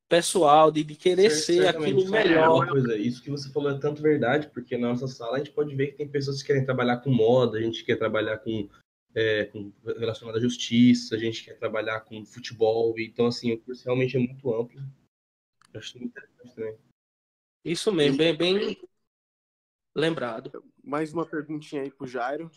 pessoal, 0.07 0.71
de, 0.71 0.83
de 0.83 0.95
querer 0.95 1.31
ser 1.31 1.67
aquilo 1.67 2.09
melhor. 2.09 2.65
É 2.65 2.69
coisa, 2.69 2.95
isso 2.95 3.21
que 3.21 3.31
você 3.31 3.51
falou 3.51 3.71
é 3.71 3.79
tanto 3.79 4.01
verdade, 4.01 4.49
porque 4.53 4.77
na 4.77 4.89
nossa 4.89 5.07
sala 5.07 5.35
a 5.35 5.37
gente 5.39 5.51
pode 5.51 5.75
ver 5.75 5.87
que 5.87 5.97
tem 5.97 6.07
pessoas 6.07 6.41
que 6.41 6.47
querem 6.47 6.63
trabalhar 6.63 6.97
com 6.97 7.09
moda, 7.09 7.57
a 7.57 7.61
gente 7.61 7.83
quer 7.83 7.97
trabalhar 7.97 8.37
com, 8.37 8.69
é, 9.15 9.45
com 9.45 9.73
relacionado 9.97 10.37
à 10.37 10.39
justiça, 10.39 11.15
a 11.15 11.17
gente 11.17 11.43
quer 11.43 11.57
trabalhar 11.57 12.01
com 12.01 12.23
futebol, 12.23 12.93
então 12.99 13.25
assim, 13.25 13.51
o 13.51 13.59
curso 13.59 13.83
realmente 13.83 14.15
é 14.15 14.19
muito 14.19 14.53
amplo. 14.53 14.79
Acho 15.77 15.97
muito 15.99 16.11
interessante 16.11 16.55
também. 16.55 16.77
Isso 17.63 17.91
mesmo, 17.91 18.17
bem, 18.17 18.35
bem 18.35 18.77
lembrado. 19.95 20.63
Mais 20.83 21.13
uma 21.13 21.25
perguntinha 21.25 21.81
aí 21.81 21.91
pro 21.91 22.07
Jairo, 22.07 22.49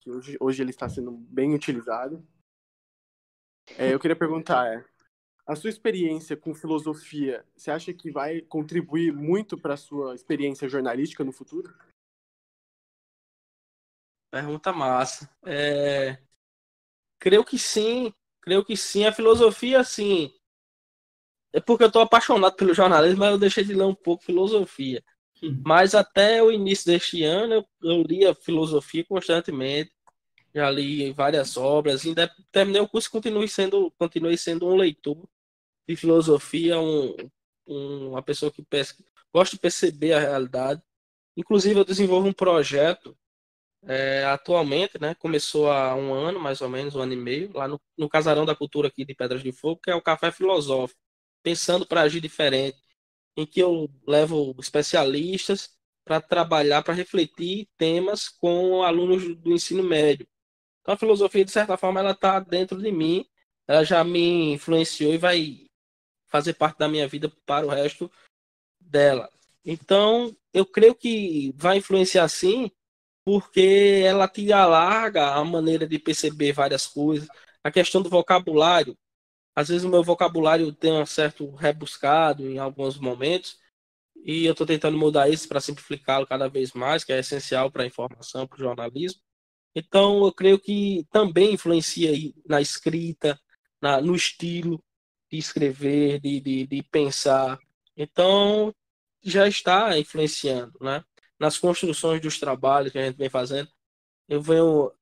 que 0.00 0.10
hoje, 0.10 0.36
hoje 0.40 0.62
ele 0.62 0.70
está 0.70 0.88
sendo 0.88 1.12
bem 1.12 1.54
utilizado. 1.54 2.26
É, 3.76 3.92
eu 3.92 3.98
queria 3.98 4.16
perguntar, 4.16 4.66
é, 4.66 4.84
a 5.46 5.56
sua 5.56 5.70
experiência 5.70 6.36
com 6.36 6.54
filosofia, 6.54 7.42
você 7.56 7.70
acha 7.70 7.92
que 7.94 8.10
vai 8.10 8.42
contribuir 8.42 9.12
muito 9.12 9.56
para 9.56 9.74
a 9.74 9.78
sua 9.78 10.14
experiência 10.14 10.68
jornalística 10.68 11.24
no 11.24 11.32
futuro? 11.32 11.74
Pergunta 14.30 14.72
massa. 14.72 15.30
É... 15.46 16.22
Creio 17.18 17.42
que 17.44 17.58
sim, 17.58 18.12
creio 18.42 18.62
que 18.62 18.76
sim. 18.76 19.06
A 19.06 19.12
filosofia, 19.12 19.82
sim. 19.82 20.37
É 21.52 21.60
porque 21.60 21.82
eu 21.84 21.88
estou 21.88 22.02
apaixonado 22.02 22.54
pelo 22.56 22.74
jornalismo, 22.74 23.20
mas 23.20 23.30
eu 23.30 23.38
deixei 23.38 23.64
de 23.64 23.74
ler 23.74 23.84
um 23.84 23.94
pouco 23.94 24.24
filosofia. 24.24 25.02
Hum. 25.42 25.62
Mas 25.64 25.94
até 25.94 26.42
o 26.42 26.50
início 26.50 26.86
deste 26.86 27.22
ano 27.24 27.54
eu, 27.54 27.66
eu 27.82 28.02
lia 28.02 28.34
filosofia 28.34 29.04
constantemente. 29.04 29.92
Já 30.54 30.70
li 30.70 31.12
várias 31.12 31.56
obras. 31.56 32.04
Ainda 32.04 32.30
terminei 32.50 32.80
o 32.80 32.88
curso 32.88 33.08
e 33.08 33.12
continuei 33.12 33.48
sendo, 33.48 33.92
continuei 33.98 34.36
sendo 34.36 34.66
um 34.66 34.76
leitor 34.76 35.28
de 35.88 35.96
filosofia, 35.96 36.78
um, 36.78 37.16
um, 37.66 38.10
uma 38.10 38.22
pessoa 38.22 38.50
que 38.52 38.62
pesca, 38.62 39.02
gosta 39.32 39.56
de 39.56 39.60
perceber 39.60 40.12
a 40.12 40.20
realidade. 40.20 40.82
Inclusive, 41.36 41.80
eu 41.80 41.84
desenvolvo 41.84 42.28
um 42.28 42.32
projeto 42.32 43.16
é, 43.84 44.24
atualmente, 44.24 45.00
né? 45.00 45.14
Começou 45.14 45.70
há 45.70 45.94
um 45.94 46.12
ano, 46.12 46.40
mais 46.40 46.60
ou 46.60 46.68
menos, 46.68 46.94
um 46.94 47.00
ano 47.00 47.12
e 47.12 47.16
meio, 47.16 47.52
lá 47.54 47.68
no, 47.68 47.80
no 47.96 48.08
Casarão 48.08 48.44
da 48.44 48.54
Cultura 48.54 48.88
aqui 48.88 49.04
de 49.04 49.14
Pedras 49.14 49.42
de 49.42 49.52
Fogo, 49.52 49.80
que 49.82 49.90
é 49.90 49.94
o 49.94 50.02
Café 50.02 50.30
Filosófico, 50.30 51.00
pensando 51.48 51.86
para 51.86 52.02
agir 52.02 52.20
diferente, 52.20 52.76
em 53.34 53.46
que 53.46 53.58
eu 53.58 53.88
levo 54.06 54.54
especialistas 54.58 55.70
para 56.04 56.20
trabalhar, 56.20 56.82
para 56.82 56.92
refletir 56.92 57.66
temas 57.78 58.28
com 58.28 58.82
alunos 58.82 59.34
do 59.36 59.52
ensino 59.52 59.82
médio. 59.82 60.28
Então, 60.82 60.92
a 60.92 60.98
filosofia, 60.98 61.46
de 61.46 61.50
certa 61.50 61.78
forma, 61.78 62.00
ela 62.00 62.10
está 62.10 62.38
dentro 62.38 62.82
de 62.82 62.92
mim, 62.92 63.24
ela 63.66 63.82
já 63.82 64.04
me 64.04 64.52
influenciou 64.52 65.14
e 65.14 65.16
vai 65.16 65.66
fazer 66.26 66.52
parte 66.52 66.78
da 66.78 66.86
minha 66.86 67.08
vida 67.08 67.32
para 67.46 67.66
o 67.66 67.70
resto 67.70 68.12
dela. 68.78 69.30
Então, 69.64 70.36
eu 70.52 70.66
creio 70.66 70.94
que 70.94 71.54
vai 71.56 71.78
influenciar 71.78 72.28
sim, 72.28 72.70
porque 73.24 74.02
ela 74.04 74.28
te 74.28 74.52
alarga 74.52 75.32
a 75.32 75.42
maneira 75.46 75.86
de 75.86 75.98
perceber 75.98 76.52
várias 76.52 76.86
coisas. 76.86 77.26
A 77.64 77.70
questão 77.70 78.02
do 78.02 78.10
vocabulário. 78.10 78.94
Às 79.54 79.68
vezes 79.68 79.84
o 79.84 79.88
meu 79.88 80.02
vocabulário 80.02 80.72
tem 80.72 80.92
um 80.92 81.06
certo 81.06 81.50
rebuscado 81.54 82.48
em 82.48 82.58
alguns 82.58 82.98
momentos, 82.98 83.58
e 84.24 84.44
eu 84.44 84.52
estou 84.52 84.66
tentando 84.66 84.98
mudar 84.98 85.28
isso 85.28 85.48
para 85.48 85.60
simplificá-lo 85.60 86.26
cada 86.26 86.48
vez 86.48 86.72
mais, 86.72 87.04
que 87.04 87.12
é 87.12 87.20
essencial 87.20 87.70
para 87.70 87.82
a 87.84 87.86
informação, 87.86 88.46
para 88.46 88.56
o 88.56 88.58
jornalismo. 88.60 89.20
Então, 89.74 90.24
eu 90.24 90.32
creio 90.32 90.58
que 90.58 91.06
também 91.10 91.54
influencia 91.54 92.10
na 92.46 92.60
escrita, 92.60 93.40
na, 93.80 94.00
no 94.00 94.14
estilo, 94.14 94.82
de 95.30 95.38
escrever, 95.38 96.20
de, 96.20 96.40
de, 96.40 96.66
de 96.66 96.82
pensar. 96.84 97.58
Então, 97.96 98.74
já 99.22 99.46
está 99.48 99.98
influenciando, 99.98 100.78
né? 100.80 101.04
Nas 101.38 101.58
construções 101.58 102.20
dos 102.20 102.38
trabalhos 102.38 102.92
que 102.92 102.98
a 102.98 103.06
gente 103.06 103.16
vem 103.16 103.28
fazendo, 103.30 103.70
eu 104.28 104.42
venho 104.42 104.92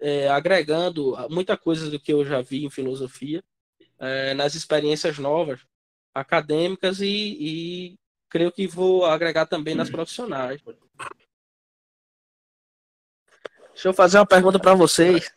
é, 0.00 0.28
agregando 0.28 1.16
muita 1.30 1.56
coisa 1.56 1.90
do 1.90 1.98
que 2.00 2.12
eu 2.12 2.24
já 2.24 2.40
vi 2.42 2.64
em 2.64 2.70
filosofia, 2.70 3.42
é, 4.02 4.34
nas 4.34 4.56
experiências 4.56 5.16
novas, 5.16 5.60
acadêmicas 6.12 7.00
e, 7.00 7.06
e, 7.06 7.98
creio 8.28 8.50
que 8.50 8.66
vou 8.66 9.06
agregar 9.06 9.46
também 9.46 9.76
nas 9.76 9.88
profissionais. 9.88 10.60
Deixa 13.72 13.88
eu 13.88 13.94
fazer 13.94 14.18
uma 14.18 14.26
pergunta 14.26 14.58
para 14.58 14.74
vocês. 14.74 15.32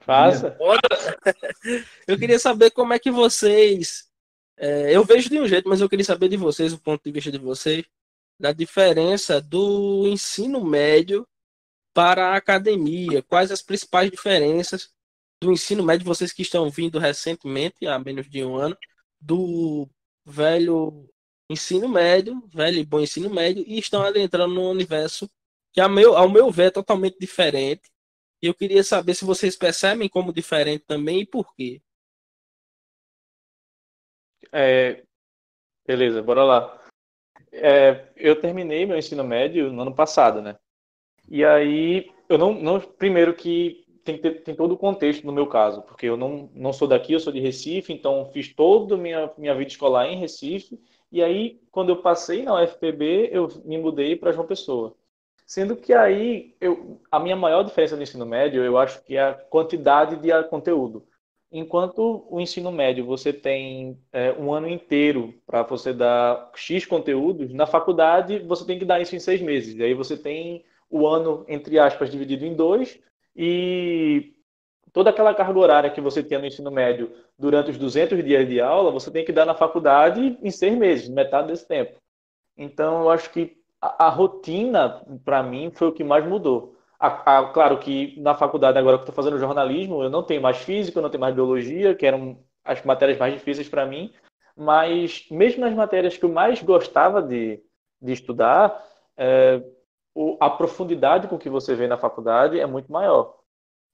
Faça. 0.00 0.56
Eu 2.06 2.18
queria 2.18 2.38
saber 2.38 2.70
como 2.70 2.92
é 2.92 2.98
que 2.98 3.10
vocês. 3.10 4.08
É, 4.56 4.94
eu 4.94 5.04
vejo 5.04 5.28
de 5.28 5.38
um 5.38 5.46
jeito, 5.46 5.68
mas 5.68 5.82
eu 5.82 5.88
queria 5.88 6.04
saber 6.04 6.30
de 6.30 6.36
vocês, 6.36 6.72
o 6.72 6.78
ponto 6.78 7.02
de 7.04 7.12
vista 7.12 7.30
de 7.30 7.36
vocês, 7.36 7.84
da 8.40 8.52
diferença 8.52 9.38
do 9.38 10.06
ensino 10.06 10.64
médio 10.64 11.28
para 11.92 12.28
a 12.28 12.36
academia. 12.36 13.22
Quais 13.22 13.50
as 13.50 13.60
principais 13.60 14.10
diferenças 14.10 14.95
do 15.46 15.52
ensino 15.52 15.82
médio, 15.84 16.04
vocês 16.04 16.32
que 16.32 16.42
estão 16.42 16.68
vindo 16.68 16.98
recentemente, 16.98 17.86
há 17.86 17.98
menos 17.98 18.28
de 18.28 18.44
um 18.44 18.56
ano, 18.56 18.76
do 19.20 19.88
velho 20.24 21.08
ensino 21.48 21.88
médio, 21.88 22.42
velho 22.48 22.78
e 22.78 22.84
bom 22.84 23.00
ensino 23.00 23.30
médio, 23.30 23.64
e 23.66 23.78
estão 23.78 24.02
adentrando 24.02 24.54
no 24.54 24.68
universo 24.68 25.30
que, 25.72 25.80
ao 25.80 25.88
meu, 25.88 26.16
ao 26.16 26.28
meu 26.28 26.50
ver, 26.50 26.66
é 26.66 26.70
totalmente 26.70 27.16
diferente 27.18 27.88
e 28.42 28.46
eu 28.46 28.54
queria 28.54 28.82
saber 28.82 29.14
se 29.14 29.24
vocês 29.24 29.56
percebem 29.56 30.08
como 30.08 30.32
diferente 30.32 30.84
também 30.84 31.20
e 31.20 31.26
por 31.26 31.54
quê. 31.54 31.80
É, 34.52 35.02
beleza, 35.86 36.22
bora 36.22 36.44
lá. 36.44 36.86
É, 37.52 38.12
eu 38.16 38.40
terminei 38.40 38.84
meu 38.84 38.98
ensino 38.98 39.24
médio 39.24 39.72
no 39.72 39.82
ano 39.82 39.94
passado, 39.94 40.42
né? 40.42 40.58
E 41.28 41.44
aí, 41.44 42.12
eu 42.28 42.36
não, 42.36 42.52
não 42.52 42.80
primeiro 42.80 43.34
que 43.34 43.85
tem, 44.06 44.18
tem 44.18 44.54
todo 44.54 44.72
o 44.72 44.78
contexto 44.78 45.26
no 45.26 45.32
meu 45.32 45.46
caso, 45.46 45.82
porque 45.82 46.06
eu 46.06 46.16
não, 46.16 46.50
não 46.54 46.72
sou 46.72 46.86
daqui, 46.86 47.12
eu 47.12 47.20
sou 47.20 47.32
de 47.32 47.40
Recife, 47.40 47.92
então 47.92 48.30
fiz 48.32 48.54
toda 48.54 48.94
a 48.94 48.98
minha, 48.98 49.30
minha 49.36 49.54
vida 49.54 49.70
escolar 49.70 50.06
em 50.06 50.16
Recife, 50.16 50.78
e 51.10 51.22
aí, 51.22 51.60
quando 51.70 51.90
eu 51.90 52.02
passei 52.02 52.42
na 52.42 52.60
UFPB, 52.60 53.30
eu 53.32 53.48
me 53.64 53.78
mudei 53.78 54.16
para 54.16 54.32
João 54.32 54.46
Pessoa. 54.46 54.94
Sendo 55.46 55.76
que 55.76 55.92
aí 55.92 56.56
eu, 56.60 57.00
a 57.10 57.20
minha 57.20 57.36
maior 57.36 57.62
diferença 57.62 57.96
no 57.96 58.02
ensino 58.02 58.26
médio, 58.26 58.64
eu 58.64 58.76
acho 58.76 59.02
que 59.04 59.16
é 59.16 59.22
a 59.22 59.34
quantidade 59.34 60.16
de 60.16 60.42
conteúdo. 60.48 61.06
Enquanto 61.50 62.26
o 62.28 62.40
ensino 62.40 62.72
médio 62.72 63.06
você 63.06 63.32
tem 63.32 63.96
é, 64.12 64.32
um 64.32 64.52
ano 64.52 64.68
inteiro 64.68 65.32
para 65.46 65.62
você 65.62 65.92
dar 65.92 66.50
X 66.56 66.84
conteúdos, 66.84 67.54
na 67.54 67.66
faculdade 67.66 68.40
você 68.40 68.66
tem 68.66 68.78
que 68.78 68.84
dar 68.84 69.00
isso 69.00 69.14
em 69.14 69.20
seis 69.20 69.40
meses. 69.40 69.76
E 69.76 69.84
aí 69.84 69.94
você 69.94 70.16
tem 70.16 70.64
o 70.90 71.06
ano, 71.06 71.44
entre 71.48 71.78
aspas, 71.78 72.10
dividido 72.10 72.44
em 72.44 72.54
dois, 72.54 73.00
e 73.36 74.32
toda 74.92 75.10
aquela 75.10 75.34
carga 75.34 75.58
horária 75.58 75.90
que 75.90 76.00
você 76.00 76.22
tinha 76.22 76.40
no 76.40 76.46
ensino 76.46 76.70
médio 76.70 77.12
durante 77.38 77.70
os 77.70 77.76
200 77.76 78.24
dias 78.24 78.48
de 78.48 78.60
aula, 78.60 78.90
você 78.90 79.10
tem 79.10 79.24
que 79.24 79.32
dar 79.32 79.44
na 79.44 79.54
faculdade 79.54 80.38
em 80.42 80.50
seis 80.50 80.76
meses, 80.76 81.08
metade 81.08 81.48
desse 81.48 81.68
tempo. 81.68 81.98
Então, 82.56 83.02
eu 83.02 83.10
acho 83.10 83.30
que 83.30 83.56
a, 83.80 84.06
a 84.06 84.08
rotina, 84.08 85.02
para 85.24 85.42
mim, 85.42 85.70
foi 85.70 85.88
o 85.88 85.92
que 85.92 86.02
mais 86.02 86.26
mudou. 86.26 86.74
A, 86.98 87.38
a, 87.38 87.52
claro 87.52 87.78
que 87.78 88.18
na 88.18 88.34
faculdade, 88.34 88.78
agora 88.78 88.96
que 88.96 89.02
estou 89.02 89.14
fazendo 89.14 89.38
jornalismo, 89.38 90.02
eu 90.02 90.08
não 90.08 90.22
tenho 90.22 90.40
mais 90.40 90.56
física, 90.56 90.98
eu 90.98 91.02
não 91.02 91.10
tenho 91.10 91.20
mais 91.20 91.34
biologia, 91.34 91.94
que 91.94 92.06
eram 92.06 92.38
as 92.64 92.82
matérias 92.82 93.18
mais 93.18 93.34
difíceis 93.34 93.68
para 93.68 93.84
mim, 93.84 94.12
mas 94.56 95.26
mesmo 95.30 95.60
nas 95.60 95.74
matérias 95.74 96.16
que 96.16 96.24
eu 96.24 96.30
mais 96.30 96.62
gostava 96.62 97.22
de, 97.22 97.62
de 98.00 98.12
estudar, 98.12 98.82
é, 99.14 99.62
o, 100.16 100.38
a 100.40 100.48
profundidade 100.48 101.28
com 101.28 101.38
que 101.38 101.50
você 101.50 101.74
vê 101.74 101.86
na 101.86 101.98
faculdade 101.98 102.58
é 102.58 102.64
muito 102.64 102.90
maior. 102.90 103.38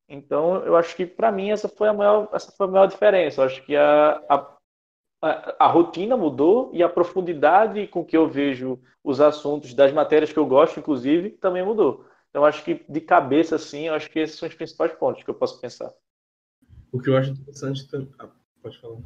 Então, 0.08 0.64
eu 0.64 0.76
acho 0.76 0.94
que 0.94 1.04
para 1.04 1.32
mim 1.32 1.50
essa 1.50 1.68
foi 1.68 1.88
a 1.88 1.92
maior, 1.92 2.28
essa 2.32 2.52
foi 2.52 2.66
a 2.68 2.70
maior 2.70 2.86
diferença. 2.86 3.40
Eu 3.40 3.46
acho 3.46 3.64
que 3.64 3.74
a, 3.74 4.22
a, 4.28 4.56
a, 5.58 5.66
rotina 5.66 6.16
mudou 6.16 6.70
e 6.72 6.80
a 6.80 6.88
profundidade 6.88 7.88
com 7.88 8.04
que 8.04 8.16
eu 8.16 8.28
vejo 8.28 8.80
os 9.02 9.20
assuntos 9.20 9.74
das 9.74 9.92
matérias 9.92 10.32
que 10.32 10.38
eu 10.38 10.46
gosto, 10.46 10.78
inclusive, 10.78 11.30
também 11.30 11.64
mudou. 11.64 12.06
Então, 12.30 12.44
acho 12.44 12.62
que 12.64 12.84
de 12.88 13.00
cabeça, 13.00 13.56
assim, 13.56 13.88
acho 13.88 14.08
que 14.08 14.20
esses 14.20 14.38
são 14.38 14.48
os 14.48 14.54
principais 14.54 14.92
pontos 14.92 15.24
que 15.24 15.30
eu 15.30 15.34
posso 15.34 15.60
pensar. 15.60 15.92
O 16.92 17.00
que 17.00 17.10
eu 17.10 17.16
acho 17.16 17.30
interessante. 17.30 17.88
Ah, 18.20 18.28
pode 18.62 18.78
falar. 18.78 18.98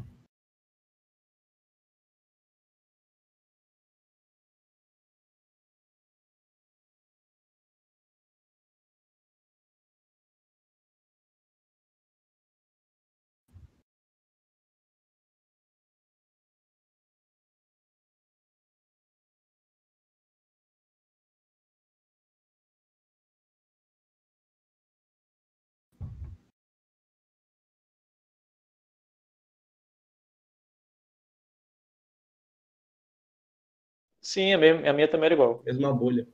Sim, 34.30 34.52
a 34.54 34.58
minha, 34.58 34.90
a 34.90 34.92
minha 34.92 35.08
também 35.10 35.26
era 35.26 35.34
igual. 35.34 35.62
Mesma 35.64 35.92
bolha. 35.92 36.26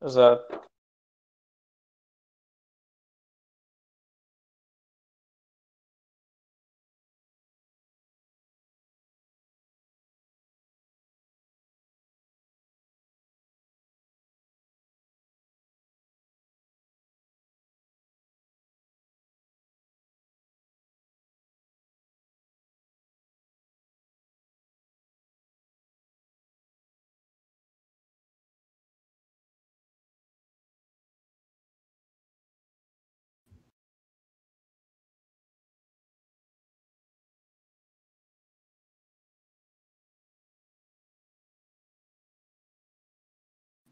Exato. 0.00 0.62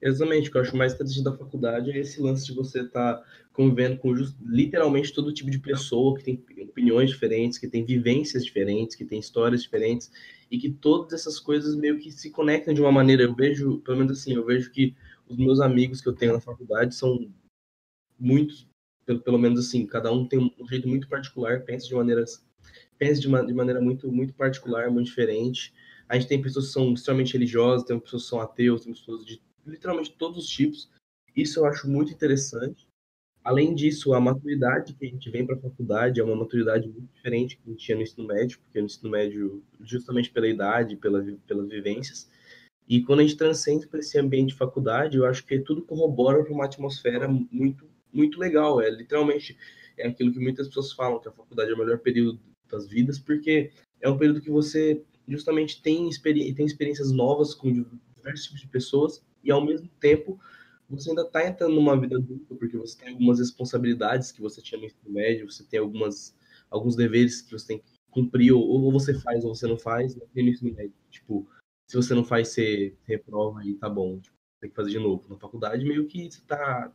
Exatamente, 0.03 0.49
o 0.49 0.53
que 0.53 0.57
eu 0.57 0.63
acho 0.63 0.77
mais 0.77 0.95
interessante 0.95 1.23
da 1.23 1.37
faculdade 1.37 1.91
é 1.91 1.99
esse 1.99 2.23
lance 2.23 2.47
de 2.47 2.55
você 2.55 2.81
estar 2.81 3.17
tá 3.17 3.25
convivendo 3.53 3.99
com 3.99 4.15
literalmente 4.43 5.13
todo 5.13 5.33
tipo 5.33 5.51
de 5.51 5.59
pessoa 5.59 6.17
que 6.17 6.25
tem 6.25 6.43
opiniões 6.63 7.11
diferentes, 7.11 7.59
que 7.59 7.69
tem 7.69 7.85
vivências 7.85 8.45
diferentes, 8.45 8.97
que 8.97 9.05
tem 9.05 9.19
histórias 9.19 9.63
diferentes, 9.63 10.11
e 10.51 10.59
que 10.59 10.71
todas 10.71 11.13
essas 11.13 11.39
coisas 11.39 11.77
meio 11.77 11.99
que 11.99 12.11
se 12.11 12.31
conectam 12.31 12.73
de 12.73 12.81
uma 12.81 12.91
maneira. 12.91 13.25
Eu 13.25 13.35
vejo, 13.35 13.79
pelo 13.81 13.99
menos 13.99 14.19
assim, 14.19 14.35
eu 14.35 14.45
vejo 14.45 14.71
que 14.71 14.95
os 15.29 15.37
meus 15.37 15.61
amigos 15.61 16.01
que 16.01 16.09
eu 16.09 16.15
tenho 16.15 16.33
na 16.33 16.41
faculdade 16.41 16.95
são 16.95 17.31
muitos, 18.19 18.67
pelo, 19.05 19.21
pelo 19.21 19.39
menos 19.39 19.61
assim, 19.61 19.85
cada 19.87 20.11
um 20.11 20.27
tem 20.27 20.39
um 20.39 20.67
jeito 20.67 20.89
muito 20.89 21.09
particular, 21.09 21.61
pensa 21.61 21.87
de 21.87 21.95
maneiras 21.95 22.43
pensa 22.99 23.21
de, 23.21 23.27
uma, 23.27 23.45
de 23.45 23.53
maneira 23.55 23.81
muito, 23.81 24.13
muito 24.13 24.35
particular, 24.35 24.91
muito 24.91 25.07
diferente. 25.07 25.73
A 26.09 26.17
gente 26.19 26.29
tem 26.29 26.43
pessoas 26.43 26.67
que 26.67 26.73
são 26.73 26.93
extremamente 26.93 27.33
religiosas, 27.33 27.87
tem 27.87 27.99
pessoas 27.99 28.25
que 28.25 28.29
são 28.29 28.41
ateus, 28.41 28.83
tem 28.83 28.93
pessoas 28.93 29.25
de 29.25 29.41
literalmente 29.71 30.13
todos 30.13 30.45
os 30.45 30.49
tipos. 30.49 30.91
Isso 31.35 31.61
eu 31.61 31.67
acho 31.67 31.89
muito 31.89 32.13
interessante. 32.13 32.89
Além 33.43 33.75
disso, 33.75 34.13
a 34.13 34.21
maturidade 34.21 34.93
que 34.95 35.07
a 35.07 35.09
gente 35.09 35.31
vem 35.31 35.47
para 35.47 35.57
a 35.57 35.61
faculdade 35.61 36.21
é 36.21 36.25
uma 36.25 36.37
maturidade 36.37 36.87
muito 36.89 37.11
diferente 37.15 37.57
que 37.57 37.63
a 37.67 37.71
gente 37.71 37.85
tinha 37.85 37.97
no 37.97 38.03
ensino 38.03 38.27
médio, 38.27 38.59
porque 38.59 38.81
no 38.81 38.87
ensino 38.87 39.11
médio, 39.11 39.65
justamente 39.81 40.31
pela 40.31 40.47
idade, 40.47 40.97
pela, 40.97 41.25
pelas 41.47 41.69
vivências. 41.69 42.31
E 42.87 43.03
quando 43.03 43.21
a 43.21 43.23
gente 43.23 43.37
transcende 43.37 43.87
para 43.87 44.01
esse 44.01 44.19
ambiente 44.19 44.51
de 44.51 44.57
faculdade, 44.57 45.17
eu 45.17 45.25
acho 45.25 45.47
que 45.47 45.59
tudo 45.61 45.83
corrobora 45.83 46.43
para 46.43 46.53
uma 46.53 46.67
atmosfera 46.67 47.29
muito, 47.29 47.89
muito 48.13 48.39
legal. 48.39 48.81
É 48.81 48.91
literalmente 48.91 49.57
é 49.97 50.09
aquilo 50.09 50.33
que 50.33 50.41
muitas 50.41 50.69
pessoas 50.69 50.93
falam, 50.93 51.21
que 51.21 51.29
a 51.29 51.33
faculdade 51.33 51.71
é 51.71 51.75
o 51.75 51.79
melhor 51.79 51.99
período 51.99 52.41
das 52.71 52.89
vidas, 52.89 53.19
porque 53.19 53.71
é 54.01 54.09
um 54.09 54.19
período 54.19 54.41
que 54.41 54.51
você 54.51 55.03
justamente 55.27 55.81
tem, 55.81 56.09
experi 56.09 56.53
tem 56.53 56.67
experiências 56.67 57.11
novas 57.11 57.55
com 57.55 57.71
diversos 58.17 58.47
tipos 58.47 58.61
de 58.61 58.69
pessoas 58.69 59.23
e 59.43 59.51
ao 59.51 59.65
mesmo 59.65 59.89
tempo 60.01 60.39
você 60.89 61.11
ainda 61.11 61.23
está 61.23 61.47
entrando 61.47 61.75
numa 61.75 61.99
vida 61.99 62.17
adulta, 62.17 62.55
porque 62.57 62.77
você 62.77 62.99
tem 62.99 63.11
algumas 63.11 63.39
responsabilidades 63.39 64.33
que 64.33 64.41
você 64.41 64.61
tinha 64.61 64.81
no 64.81 64.87
ensino 64.87 65.13
médio, 65.13 65.51
você 65.51 65.63
tem 65.65 65.79
algumas, 65.79 66.37
alguns 66.69 66.97
deveres 66.97 67.41
que 67.41 67.53
você 67.53 67.67
tem 67.69 67.79
que 67.79 67.93
cumprir, 68.11 68.53
ou, 68.53 68.63
ou 68.63 68.91
você 68.91 69.15
faz 69.15 69.45
ou 69.45 69.55
você 69.55 69.69
não 69.69 69.79
faz, 69.79 70.17
no 70.17 70.27
ensino 70.37 70.75
médio. 70.75 70.95
Tipo, 71.09 71.49
se 71.89 71.97
você 71.97 72.13
não 72.13 72.25
faz, 72.25 72.49
você 72.49 72.97
reprova 73.05 73.65
e 73.65 73.75
tá 73.75 73.89
bom, 73.89 74.19
tipo, 74.19 74.37
tem 74.61 74.69
que 74.69 74.77
fazer 74.77 74.91
de 74.91 74.99
novo. 74.99 75.29
Na 75.29 75.39
faculdade, 75.39 75.85
meio 75.85 76.07
que 76.07 76.31
você 76.31 76.39
está 76.39 76.93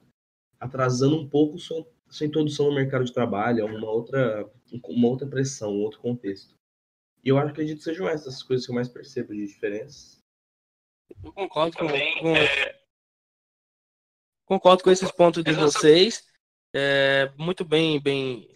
atrasando 0.59 1.15
um 1.15 1.27
pouco 1.27 1.57
sua, 1.57 1.87
sua 2.09 2.27
introdução 2.27 2.67
no 2.67 2.75
mercado 2.75 3.05
de 3.05 3.13
trabalho, 3.13 3.61
é 3.61 3.63
uma 3.63 3.89
outra, 3.89 4.49
uma 4.89 5.07
outra 5.07 5.27
pressão, 5.27 5.71
um 5.71 5.81
outro 5.81 5.99
contexto. 5.99 6.53
E 7.23 7.29
eu 7.29 7.37
acredito 7.37 7.77
que 7.77 7.83
sejam 7.83 8.07
essas 8.07 8.43
coisas 8.43 8.65
que 8.65 8.71
eu 8.71 8.75
mais 8.75 8.89
percebo 8.89 9.33
de 9.33 9.47
diferenças. 9.47 10.19
Eu 11.23 11.31
concordo 11.33 11.77
com, 11.77 11.87
com, 11.87 12.35
é... 12.35 12.79
concordo 14.45 14.83
com 14.83 14.91
esses 14.91 15.11
pontos 15.11 15.43
de 15.43 15.53
vocês. 15.53 16.23
É, 16.73 17.31
muito 17.37 17.63
bem, 17.63 18.01
bem 18.01 18.55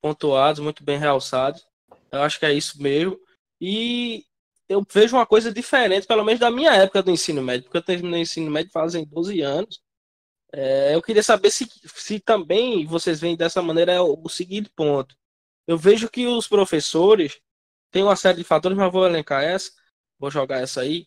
pontuados, 0.00 0.60
muito 0.60 0.82
bem 0.82 0.98
realçados. 0.98 1.66
Eu 2.10 2.22
acho 2.22 2.38
que 2.38 2.46
é 2.46 2.52
isso 2.52 2.80
mesmo. 2.82 3.18
E 3.60 4.24
eu 4.68 4.84
vejo 4.90 5.16
uma 5.16 5.26
coisa 5.26 5.52
diferente, 5.52 6.06
pelo 6.06 6.24
menos 6.24 6.40
da 6.40 6.50
minha 6.50 6.72
época 6.74 7.02
do 7.02 7.10
ensino 7.10 7.42
médio, 7.42 7.64
porque 7.64 7.78
eu 7.78 7.82
terminei 7.82 8.20
o 8.20 8.22
ensino 8.22 8.50
médio 8.50 8.72
fazem 8.72 9.04
12 9.04 9.40
anos. 9.40 9.80
É, 10.52 10.94
eu 10.94 11.02
queria 11.02 11.22
saber 11.22 11.50
se, 11.50 11.66
se 11.86 12.20
também 12.20 12.86
vocês 12.86 13.20
veem 13.20 13.36
dessa 13.36 13.60
maneira 13.60 13.92
é 13.92 14.00
o, 14.00 14.20
o 14.22 14.28
seguinte 14.28 14.70
ponto. 14.74 15.16
Eu 15.66 15.78
vejo 15.78 16.08
que 16.08 16.26
os 16.26 16.46
professores 16.46 17.40
têm 17.90 18.02
uma 18.02 18.16
série 18.16 18.38
de 18.38 18.44
fatores, 18.44 18.76
mas 18.76 18.92
vou 18.92 19.06
elencar 19.06 19.42
essa, 19.42 19.70
vou 20.18 20.30
jogar 20.30 20.60
essa 20.60 20.82
aí 20.82 21.06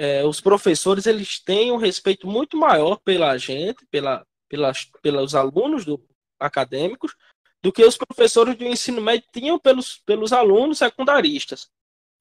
é, 0.00 0.24
os 0.24 0.40
professores 0.40 1.04
eles 1.04 1.38
têm 1.38 1.70
um 1.70 1.76
respeito 1.76 2.26
muito 2.26 2.56
maior 2.56 2.96
pela 3.04 3.36
gente, 3.36 3.84
pela, 3.90 4.26
pelas, 4.48 4.86
pelos 5.02 5.34
alunos 5.34 5.84
do, 5.84 6.02
acadêmicos, 6.38 7.14
do 7.62 7.70
que 7.70 7.84
os 7.84 7.98
professores 7.98 8.56
do 8.56 8.64
ensino 8.64 9.02
médio 9.02 9.28
tinham 9.30 9.58
pelos, 9.58 10.00
pelos 10.06 10.32
alunos 10.32 10.78
secundaristas. 10.78 11.68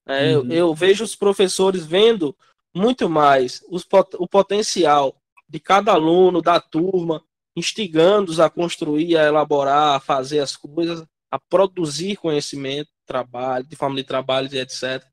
É, 0.06 0.38
uhum. 0.38 0.44
eu, 0.48 0.52
eu, 0.52 0.76
vejo 0.76 1.06
os 1.06 1.16
professores 1.16 1.86
vendo 1.86 2.36
muito 2.76 3.10
mais 3.10 3.64
os, 3.70 3.88
o 4.18 4.28
potencial 4.28 5.16
de 5.48 5.62
cada 5.62 5.94
aluno, 5.94 6.42
da 6.42 6.60
turma, 6.60 7.24
instigando-os 7.56 8.42
a 8.42 8.50
construir, 8.50 9.16
a 9.16 9.26
elaborar, 9.26 9.96
a 9.96 10.00
fazer 10.02 10.40
as 10.40 10.58
coisas, 10.58 11.06
a 11.32 11.40
produzir 11.40 12.18
conhecimento, 12.18 12.90
trabalho, 13.06 13.66
de 13.66 13.78
forma 13.78 13.96
de 13.96 14.04
trabalho 14.04 14.50
e 14.52 14.60
etc 14.60 15.09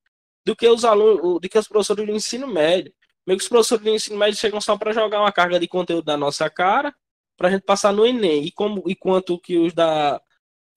do 0.47 0.55
que 0.55 0.69
os 0.69 0.85
alunos, 0.85 1.41
do 1.41 1.49
que 1.49 1.59
os 1.59 1.67
professores 1.67 2.07
do 2.07 2.13
ensino 2.13 2.47
médio. 2.47 2.95
Meio 3.27 3.37
que 3.37 3.43
os 3.43 3.49
professores 3.49 3.85
do 3.85 3.91
ensino 3.91 4.17
médio 4.17 4.39
chegam 4.39 4.61
só 4.61 4.79
para 4.79 4.93
jogar 4.93 5.21
uma 5.21 5.33
carga 5.33 5.59
de 5.59 5.67
conteúdo 5.67 6.07
na 6.07 6.17
nossa 6.17 6.49
cara, 6.49 6.95
para 7.37 7.49
a 7.49 7.51
gente 7.51 7.65
passar 7.65 7.93
no 7.93 8.07
Enem. 8.07 8.45
E 8.45 8.53
como 8.53 8.85
enquanto 8.87 9.41
que 9.41 9.59
os 9.59 9.75
da 9.75 10.23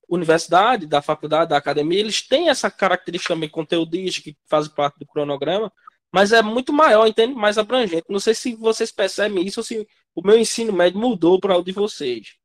universidade, 0.10 0.88
da 0.88 1.03
faculdade, 1.03 1.51
da 1.51 1.58
academia, 1.58 1.99
eles 1.99 2.27
têm 2.27 2.49
essa 2.49 2.71
característica 2.71 3.36
também 3.36 3.47
conteudística 3.47 4.32
que 4.32 4.38
faz 4.49 4.67
parte 4.67 4.97
do 4.97 5.05
cronograma, 5.05 5.71
mas 6.12 6.32
é 6.32 6.41
muito 6.41 6.73
maior, 6.73 7.05
entende? 7.05 7.36
Mais 7.36 7.60
abrangente. 7.60 8.05
Não 8.10 8.19
sei 8.19 8.34
se 8.34 8.55
vocês 8.55 8.91
percebem 8.91 9.45
isso 9.45 9.60
ou 9.60 9.63
se 9.63 9.88
o 10.15 10.25
meu 10.25 10.39
ensino 10.39 10.73
médio 10.73 10.99
mudou 10.99 11.39
para 11.39 11.55
o 11.55 11.63
de 11.63 11.71
vocês. 11.71 12.39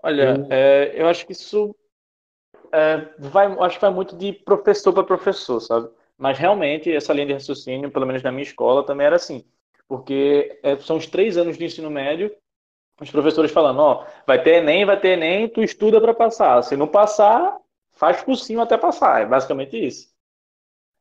Olha, 0.00 0.46
é, 0.48 0.92
eu 0.94 1.08
acho 1.08 1.26
que 1.26 1.32
isso 1.32 1.74
é, 2.72 3.08
vai, 3.18 3.46
acho 3.60 3.76
que 3.76 3.80
vai 3.80 3.90
muito 3.90 4.16
de 4.16 4.32
professor 4.32 4.92
para 4.92 5.04
professor, 5.04 5.60
sabe? 5.60 5.88
Mas 6.18 6.38
realmente 6.38 6.92
essa 6.92 7.12
linha 7.12 7.26
de 7.26 7.32
raciocínio, 7.34 7.90
pelo 7.90 8.06
menos 8.06 8.22
na 8.22 8.32
minha 8.32 8.42
escola, 8.42 8.84
também 8.84 9.06
era 9.06 9.16
assim. 9.16 9.44
Porque 9.88 10.58
é, 10.62 10.76
são 10.78 10.96
os 10.96 11.06
três 11.06 11.36
anos 11.36 11.56
de 11.56 11.64
ensino 11.64 11.90
médio, 11.90 12.34
os 13.00 13.10
professores 13.10 13.50
falando, 13.50 13.80
ó, 13.80 14.06
vai 14.26 14.42
ter 14.42 14.62
Enem, 14.62 14.86
vai 14.86 14.98
ter 14.98 15.10
Enem, 15.10 15.48
tu 15.48 15.62
estuda 15.62 16.00
para 16.00 16.14
passar. 16.14 16.62
Se 16.62 16.76
não 16.76 16.88
passar, 16.88 17.58
faz 17.92 18.22
cursinho 18.22 18.60
até 18.60 18.76
passar. 18.78 19.22
É 19.22 19.26
basicamente 19.26 19.76
isso. 19.76 20.08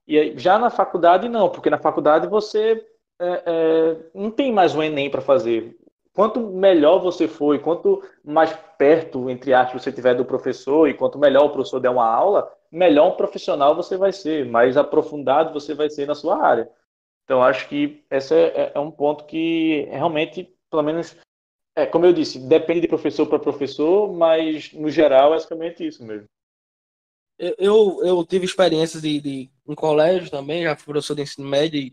E 0.07 0.37
já 0.37 0.59
na 0.59 0.69
faculdade, 0.69 1.29
não, 1.29 1.49
porque 1.49 1.69
na 1.69 1.79
faculdade 1.79 2.27
você 2.27 2.85
é, 3.19 3.43
é, 3.45 3.97
não 4.13 4.29
tem 4.29 4.51
mais 4.51 4.75
um 4.75 4.83
Enem 4.83 5.09
para 5.09 5.21
fazer. 5.21 5.75
Quanto 6.15 6.39
melhor 6.39 6.99
você 6.99 7.27
for 7.27 7.53
e 7.53 7.59
quanto 7.59 8.01
mais 8.23 8.57
perto, 8.77 9.29
entre 9.29 9.53
aspas, 9.53 9.83
você 9.83 9.91
tiver 9.91 10.15
do 10.15 10.23
professor 10.23 10.87
e 10.87 10.93
quanto 10.93 11.19
melhor 11.19 11.45
o 11.45 11.49
professor 11.49 11.81
der 11.81 11.89
uma 11.89 12.07
aula, 12.07 12.49
melhor 12.71 13.11
um 13.11 13.17
profissional 13.17 13.75
você 13.75 13.97
vai 13.97 14.13
ser, 14.13 14.45
mais 14.45 14.77
aprofundado 14.77 15.53
você 15.53 15.73
vai 15.73 15.89
ser 15.89 16.07
na 16.07 16.15
sua 16.15 16.41
área. 16.41 16.71
Então, 17.25 17.43
acho 17.43 17.67
que 17.67 18.05
esse 18.09 18.33
é, 18.33 18.71
é 18.73 18.79
um 18.79 18.89
ponto 18.89 19.25
que 19.25 19.87
realmente, 19.91 20.49
pelo 20.71 20.83
menos, 20.83 21.17
é, 21.75 21.85
como 21.85 22.05
eu 22.05 22.13
disse, 22.13 22.39
depende 22.39 22.81
de 22.81 22.87
professor 22.87 23.25
para 23.27 23.37
professor, 23.37 24.13
mas 24.13 24.71
no 24.71 24.89
geral 24.89 25.31
é 25.31 25.35
basicamente 25.35 25.85
isso 25.85 26.05
mesmo. 26.05 26.27
Eu, 27.37 28.01
eu 28.05 28.25
tive 28.25 28.45
experiências 28.45 29.01
de, 29.01 29.19
de 29.19 29.49
em 29.67 29.75
colégio 29.75 30.31
também, 30.31 30.63
já 30.63 30.77
fui 30.77 30.93
professor 30.93 31.15
de 31.15 31.23
ensino 31.23 31.45
médio, 31.45 31.91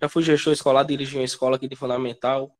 já 0.00 0.08
fui 0.08 0.22
gestor 0.22 0.52
escolar, 0.52 0.84
dirigi 0.84 1.16
uma 1.16 1.24
escola 1.24 1.56
aqui 1.56 1.66
de 1.66 1.74
fundamental, 1.74 2.54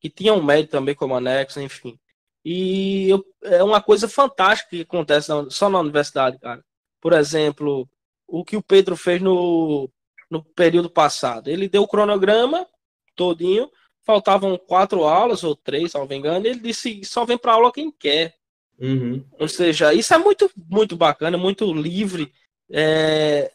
que 0.00 0.08
tinha 0.10 0.32
um 0.32 0.42
médio 0.42 0.70
também 0.70 0.94
como 0.94 1.14
anexo, 1.14 1.60
enfim. 1.60 1.98
E 2.44 3.08
eu, 3.08 3.24
é 3.42 3.62
uma 3.62 3.82
coisa 3.82 4.08
fantástica 4.08 4.70
que 4.70 4.82
acontece 4.82 5.28
na, 5.28 5.50
só 5.50 5.68
na 5.68 5.80
universidade, 5.80 6.38
cara. 6.38 6.64
Por 7.00 7.12
exemplo, 7.12 7.88
o 8.26 8.44
que 8.44 8.56
o 8.56 8.62
Pedro 8.62 8.96
fez 8.96 9.20
no, 9.20 9.90
no 10.30 10.42
período 10.42 10.90
passado. 10.90 11.48
Ele 11.48 11.68
deu 11.68 11.82
o 11.82 11.88
cronograma 11.88 12.66
todinho, 13.14 13.70
faltavam 14.04 14.56
quatro 14.56 15.04
aulas 15.04 15.42
ou 15.44 15.54
três, 15.56 15.92
se 15.92 15.98
não 15.98 16.06
me 16.06 16.16
engano, 16.16 16.46
ele 16.46 16.60
disse 16.60 17.04
só 17.04 17.24
vem 17.24 17.36
para 17.36 17.52
aula 17.52 17.72
quem 17.72 17.90
quer. 17.90 18.34
Uhum. 18.78 19.24
Ou 19.38 19.48
seja, 19.48 19.92
isso 19.92 20.14
é 20.14 20.18
muito, 20.18 20.50
muito 20.56 20.96
bacana, 20.96 21.36
muito 21.36 21.72
livre. 21.72 22.32
É, 22.70 23.50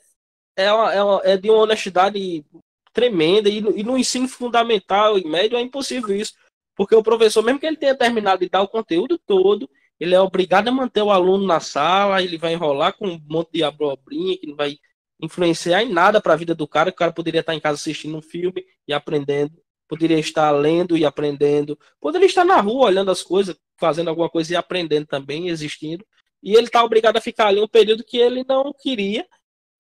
é, 0.56 0.66
é, 0.66 1.34
é 1.34 1.38
de 1.38 1.50
uma 1.50 1.60
honestidade 1.60 2.46
tremenda. 2.94 3.50
E 3.50 3.60
no, 3.60 3.78
e 3.78 3.84
no, 3.84 3.98
ensino 3.98 4.28
fundamental 4.28 5.18
e 5.18 5.28
médio 5.28 5.58
é 5.58 5.62
impossível 5.62 6.16
isso. 6.16 6.34
Porque 6.76 6.96
o 6.96 7.04
professor, 7.04 7.44
mesmo 7.44 7.60
que 7.60 7.66
ele 7.66 7.78
tenha 7.78 7.96
terminado 7.96 8.40
de 8.42 8.50
dar 8.50 8.62
o 8.62 8.68
conteúdo 8.68 9.18
todo, 9.18 9.70
ele 10.00 10.16
é 10.16 10.20
obrigado 10.20 10.68
a 10.68 10.72
manter 10.72 11.02
o 11.02 11.12
aluno 11.12 11.46
na 11.46 11.60
sala, 11.60 12.22
ele 12.22 12.38
vai 12.38 12.54
enrolar 12.54 12.98
com 12.98 13.08
um 13.08 13.22
monte 13.28 13.52
de 13.54 13.64
abobrinha 13.64 14.38
que 14.38 14.48
não 14.48 14.56
vai 14.56 14.78
influenciar 15.22 15.84
em 15.84 15.90
nada 15.90 16.22
para 16.22 16.34
a 16.34 16.38
vida 16.38 16.56
do 16.56 16.68
cara. 16.68 16.90
O 16.90 16.94
cara 16.94 17.12
poderia 17.12 17.42
estar 17.42 17.56
em 17.56 17.60
casa 17.60 17.76
assistindo 17.76 18.18
um 18.18 18.22
filme 18.22 18.66
e 18.88 18.94
aprendendo, 18.94 19.54
poderia 19.88 20.20
estar 20.20 20.52
lendo 20.52 20.98
e 20.98 21.06
aprendendo, 21.06 21.78
poderia 22.00 22.26
estar 22.26 22.44
na 22.44 22.60
rua 22.60 22.88
olhando 22.88 23.12
as 23.12 23.22
coisas, 23.22 23.56
fazendo 23.78 24.10
alguma 24.10 24.30
coisa 24.30 24.54
e 24.54 24.56
aprendendo 24.56 25.06
também, 25.06 25.50
existindo. 25.50 26.06
E 26.42 26.56
ele 26.56 26.68
está 26.68 26.84
obrigado 26.84 27.16
a 27.16 27.22
ficar 27.22 27.48
ali 27.48 27.62
um 27.62 27.68
período 27.68 28.04
que 28.04 28.18
ele 28.18 28.44
não 28.44 28.74
queria, 28.74 29.26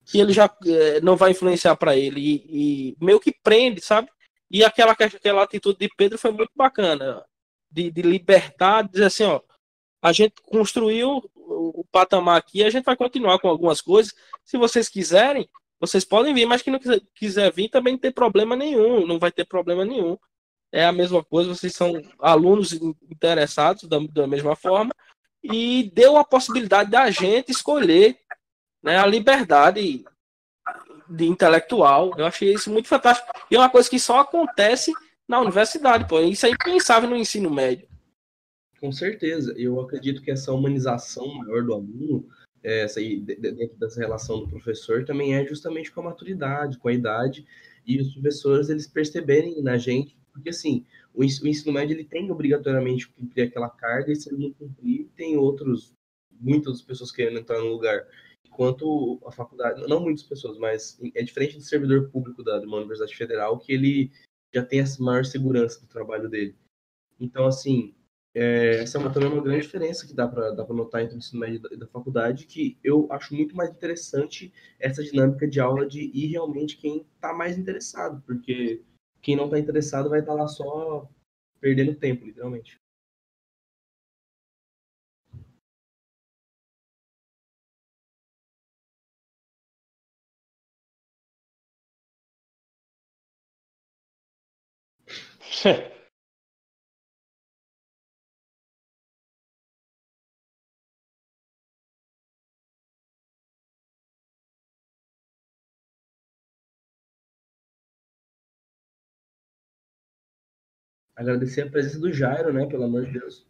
que 0.06 0.20
ele 0.20 0.34
já 0.34 0.54
é, 0.66 1.02
não 1.02 1.16
vai 1.16 1.32
influenciar 1.32 1.76
para 1.76 1.96
ele 1.96 2.20
e, 2.20 2.89
e, 2.89 2.98
meio 3.04 3.20
que 3.20 3.32
prende, 3.44 3.82
sabe? 3.82 4.10
E 4.50 4.63
aquela, 4.63 4.92
aquela 4.92 5.44
atitude 5.44 5.80
de 5.80 5.89
Pedro 5.96 6.18
foi 6.18 6.32
muito 6.32 6.52
bacana, 6.56 7.24
de, 7.72 7.89
de 7.89 8.02
libertar, 8.02 8.84
de 8.84 8.92
dizer 8.92 9.06
assim, 9.06 9.24
ó, 9.24 9.42
a 10.02 10.12
gente 10.12 10.36
construiu 10.44 11.24
o 11.36 11.86
patamar 11.92 12.38
aqui, 12.38 12.63
a 12.63 12.70
gente 12.70 12.84
vai 12.84 12.96
continuar 12.96 13.39
com 13.39 13.48
algumas 13.48 13.82
coisas. 13.82 14.13
Se 14.44 14.58
vocês 14.58 14.89
quiserem, 14.89 15.50
vocês 15.80 16.06
podem 16.06 16.34
vir, 16.34 16.46
mas 16.46 16.62
quem 16.62 16.72
não 16.72 16.80
quiser, 16.80 17.02
quiser 17.16 17.52
vir 17.52 17.70
também 17.70 17.94
não 17.94 18.00
tem 18.00 18.12
problema 18.12 18.56
nenhum, 18.56 19.08
não 19.08 19.18
vai 19.18 19.32
ter 19.32 19.46
problema 19.46 19.86
nenhum. 19.86 20.18
É 20.72 20.86
a 20.86 20.92
mesma 20.92 21.24
coisa, 21.24 21.54
vocês 21.54 21.74
são 21.74 22.02
alunos 22.20 22.74
interessados 22.74 23.84
da, 23.84 24.00
da 24.12 24.28
mesma 24.28 24.56
forma, 24.56 24.92
e 25.44 25.92
deu 25.94 26.18
a 26.18 26.24
possibilidade 26.24 26.89
da 26.89 27.12
gente 27.12 27.52
escolher 27.52 28.18
né, 28.84 28.98
a 28.98 29.06
liberdade 29.06 30.04
de 31.10 31.26
intelectual. 31.26 32.13
Eu 32.17 32.26
achei 32.26 32.54
isso 32.54 32.72
muito 32.72 32.88
fantástico. 32.88 33.28
E 33.50 33.56
é 33.56 33.60
uma 33.60 33.69
coisa 33.69 33.89
que 33.89 34.00
só 34.00 34.19
acontece 34.19 34.91
na 35.28 35.39
universidade, 35.39 36.08
pô. 36.08 36.19
Isso 36.19 36.46
é 36.46 36.50
impensável 36.50 37.10
no 37.10 37.15
ensino 37.15 37.50
médio. 37.50 37.88
Com 38.80 38.91
certeza. 38.91 39.54
Eu 39.58 39.80
acredito 39.80 40.22
que 40.22 40.32
essa 40.32 40.52
humanização 40.52 41.34
maior 41.36 41.63
do 41.63 41.74
aluno, 41.74 42.28
essa 42.62 43.00
aí, 43.00 43.19
dentro 43.19 43.78
dessa 43.78 44.00
relação 44.00 44.39
do 44.39 44.50
professor, 44.50 45.06
também 45.06 45.36
é 45.36 45.46
justamente 45.46 45.91
com 45.91 46.02
a 46.02 46.06
maturidade, 46.06 46.78
com 46.78 46.89
a 46.89 46.93
idade, 46.93 47.46
e 47.86 48.00
os 48.02 48.13
professores 48.13 48.69
eles 48.69 48.88
perceberem 48.88 49.62
na 49.62 49.78
gente, 49.78 50.17
porque 50.32 50.50
assim, 50.50 50.86
o 51.13 51.24
ensino 51.24 51.74
médio 51.74 51.93
ele 51.93 52.06
tem 52.06 52.32
obrigatoriamente 52.32 53.08
que 53.08 53.13
cumprir 53.13 53.43
aquela 53.43 53.69
carga, 53.69 54.12
e 54.12 54.15
se 54.15 54.30
ele 54.30 54.43
não 54.43 54.54
cumprir, 54.54 55.10
tem 55.15 55.38
outros, 55.38 55.93
muitas 56.39 56.82
pessoas 56.82 57.12
querendo 57.12 57.39
entrar 57.39 57.60
no 57.60 57.67
lugar. 57.67 58.06
Enquanto 58.54 59.20
a 59.26 59.32
faculdade, 59.32 59.82
não 59.88 60.00
muitas 60.00 60.24
pessoas, 60.24 60.60
mas 60.60 61.00
é 61.16 61.24
diferente 61.24 61.58
do 61.58 61.63
servidor 61.63 62.10
público 62.12 62.44
da, 62.44 62.60
de 62.60 62.68
uma 62.68 62.78
universidade 62.78 63.16
federal, 63.16 63.58
que 63.58 63.74
ele 63.74 64.12
já 64.54 64.63
tem 64.63 64.80
essa 64.80 65.04
maior 65.04 65.26
segurança 65.26 65.82
do 65.82 65.88
trabalho 65.88 66.30
dele. 66.30 66.56
Então, 67.20 67.48
assim, 67.48 67.96
é, 68.36 68.82
essa 68.84 69.00
é 69.00 69.02
uma, 69.02 69.12
também 69.12 69.32
uma 69.32 69.42
grande 69.42 69.63
diferença 69.63 70.06
que 70.06 70.13
dá 70.13 70.28
para 70.28 70.54
notar 70.70 71.02
entre 71.02 71.16
o 71.16 71.18
ensino 71.18 71.39
médio 71.39 71.58
e 71.58 71.60
da, 71.78 71.86
da, 71.86 71.88
faculdade, 71.88 72.46
que 72.46 72.78
eu 72.84 73.08
acho 73.12 73.34
muito 73.34 73.56
mais 73.56 73.72
interessante 73.72 74.54
essa 74.80 75.04
dinâmica 75.04 75.48
de 75.48 75.60
aula 75.60 75.88
de 75.88 76.12
ir 76.13 76.28
realmente 76.28 76.78
quem 76.78 77.08
está 77.16 77.34
mais 77.34 77.58
interessado, 77.58 78.22
porque 78.24 78.84
quem 79.20 79.36
não 79.36 79.46
está 79.46 79.58
interessado 79.58 80.10
vai 80.10 80.20
estar 80.20 80.34
tá 80.34 80.42
lá 80.42 80.48
só 80.48 81.10
perdendo 81.60 81.96
tempo, 81.96 82.24
literalmente. 82.24 82.83
Agradecer 111.15 111.62
a 111.62 111.69
presença 111.71 111.99
do 111.99 112.13
Jairo, 112.13 112.54
né? 112.54 112.67
Pelo 112.67 112.84
amor 112.84 113.06
de 113.06 113.13
Deus. 113.13 113.47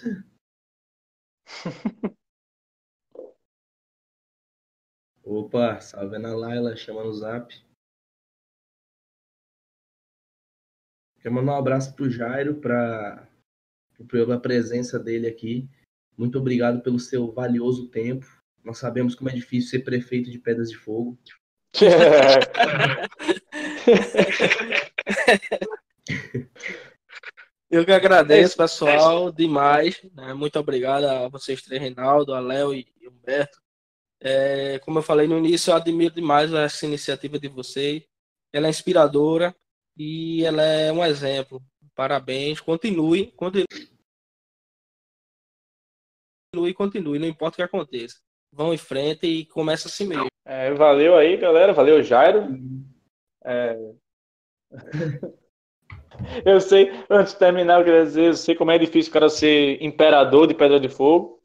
Opa, 5.22 5.80
salve 5.80 6.18
na 6.18 6.34
Laila, 6.34 6.74
chama 6.76 7.04
no 7.04 7.12
zap. 7.12 7.54
Quero 11.20 11.34
mandar 11.34 11.52
um 11.52 11.56
abraço 11.56 11.94
para 11.94 12.04
o 12.04 12.10
Jairo, 12.10 12.60
para 12.60 13.28
pela 14.08 14.40
presença 14.40 14.98
dele 14.98 15.26
aqui. 15.26 15.68
Muito 16.16 16.38
obrigado 16.38 16.82
pelo 16.82 16.98
seu 16.98 17.30
valioso 17.30 17.90
tempo. 17.90 18.26
Nós 18.64 18.78
sabemos 18.78 19.14
como 19.14 19.28
é 19.28 19.34
difícil 19.34 19.70
ser 19.70 19.80
prefeito 19.80 20.30
de 20.30 20.38
Pedras 20.38 20.70
de 20.70 20.76
Fogo. 20.76 21.18
Eu 27.70 27.84
que 27.84 27.92
agradeço, 27.92 28.56
pessoal, 28.56 29.30
demais. 29.30 30.02
Né? 30.12 30.34
Muito 30.34 30.58
obrigado 30.58 31.04
a 31.04 31.28
vocês 31.28 31.62
três, 31.62 31.80
Reinaldo, 31.80 32.34
a 32.34 32.40
Léo 32.40 32.74
e 32.74 32.84
Humberto. 33.06 33.62
É, 34.20 34.80
como 34.80 34.98
eu 34.98 35.02
falei 35.02 35.28
no 35.28 35.38
início, 35.38 35.70
eu 35.70 35.76
admiro 35.76 36.12
demais 36.12 36.52
essa 36.52 36.84
iniciativa 36.84 37.38
de 37.38 37.46
vocês. 37.46 38.02
Ela 38.52 38.66
é 38.66 38.70
inspiradora 38.70 39.54
e 39.96 40.44
ela 40.44 40.62
é 40.62 40.92
um 40.92 41.04
exemplo. 41.04 41.62
Parabéns, 41.94 42.60
continue, 42.60 43.30
continue. 43.32 43.66
Continue, 46.52 46.74
continue, 46.74 47.18
não 47.20 47.28
importa 47.28 47.54
o 47.54 47.56
que 47.58 47.62
aconteça. 47.62 48.18
Vão 48.52 48.74
em 48.74 48.78
frente 48.78 49.28
e 49.28 49.46
começa 49.46 49.86
assim 49.86 50.08
mesmo. 50.08 50.26
É, 50.44 50.74
valeu 50.74 51.16
aí, 51.16 51.36
galera. 51.36 51.72
Valeu, 51.72 52.02
Jairo. 52.02 52.48
É... 53.44 53.76
eu 56.44 56.60
sei, 56.60 56.92
antes 57.08 57.32
de 57.32 57.38
terminar, 57.38 57.80
eu 57.80 57.84
queria 57.84 58.04
dizer, 58.04 58.26
eu 58.26 58.34
sei 58.34 58.54
como 58.54 58.70
é 58.70 58.78
difícil 58.78 59.10
o 59.10 59.12
cara 59.12 59.28
ser 59.28 59.82
imperador 59.82 60.46
de 60.46 60.54
Pedra 60.54 60.78
de 60.78 60.88
Fogo. 60.88 61.40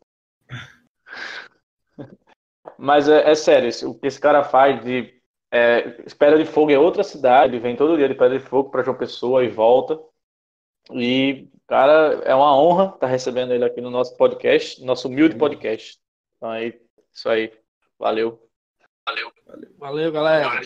Mas 2.78 3.07
é, 3.07 3.30
é 3.30 3.36
sério, 3.36 3.70
o 3.89 3.97
que 3.97 4.07
esse 4.07 4.20
cara 4.20 4.43
faz 4.43 4.84
de 4.84 5.13
é, 5.51 5.82
Pedra 6.18 6.38
de 6.38 6.45
Fogo 6.45 6.72
é 6.72 6.78
outra 6.78 7.03
cidade, 7.03 7.53
ele 7.53 7.61
vem 7.61 7.76
todo 7.76 7.97
dia 7.97 8.07
de 8.07 8.16
Pedra 8.16 8.38
de 8.38 8.45
Fogo 8.45 8.70
para 8.70 8.84
João 8.84 8.97
Pessoa 8.97 9.43
e 9.43 9.49
volta. 9.49 9.99
E, 10.91 11.47
cara, 11.68 12.22
é 12.26 12.36
uma 12.36 12.55
honra 12.57 12.86
estar 12.86 12.97
tá 12.99 13.07
recebendo 13.07 13.53
ele 13.53 13.66
aqui 13.66 13.82
no 13.82 13.89
nosso 13.89 14.16
podcast, 14.18 14.84
nosso 14.84 15.07
humilde 15.07 15.36
podcast. 15.36 15.97
Então, 16.38 16.49
aí, 16.49 16.80
isso 17.11 17.30
aí. 17.30 17.51
Valeu. 17.97 18.39
Valeu. 19.05 19.32
Valeu, 19.78 20.11
galera. 20.11 20.61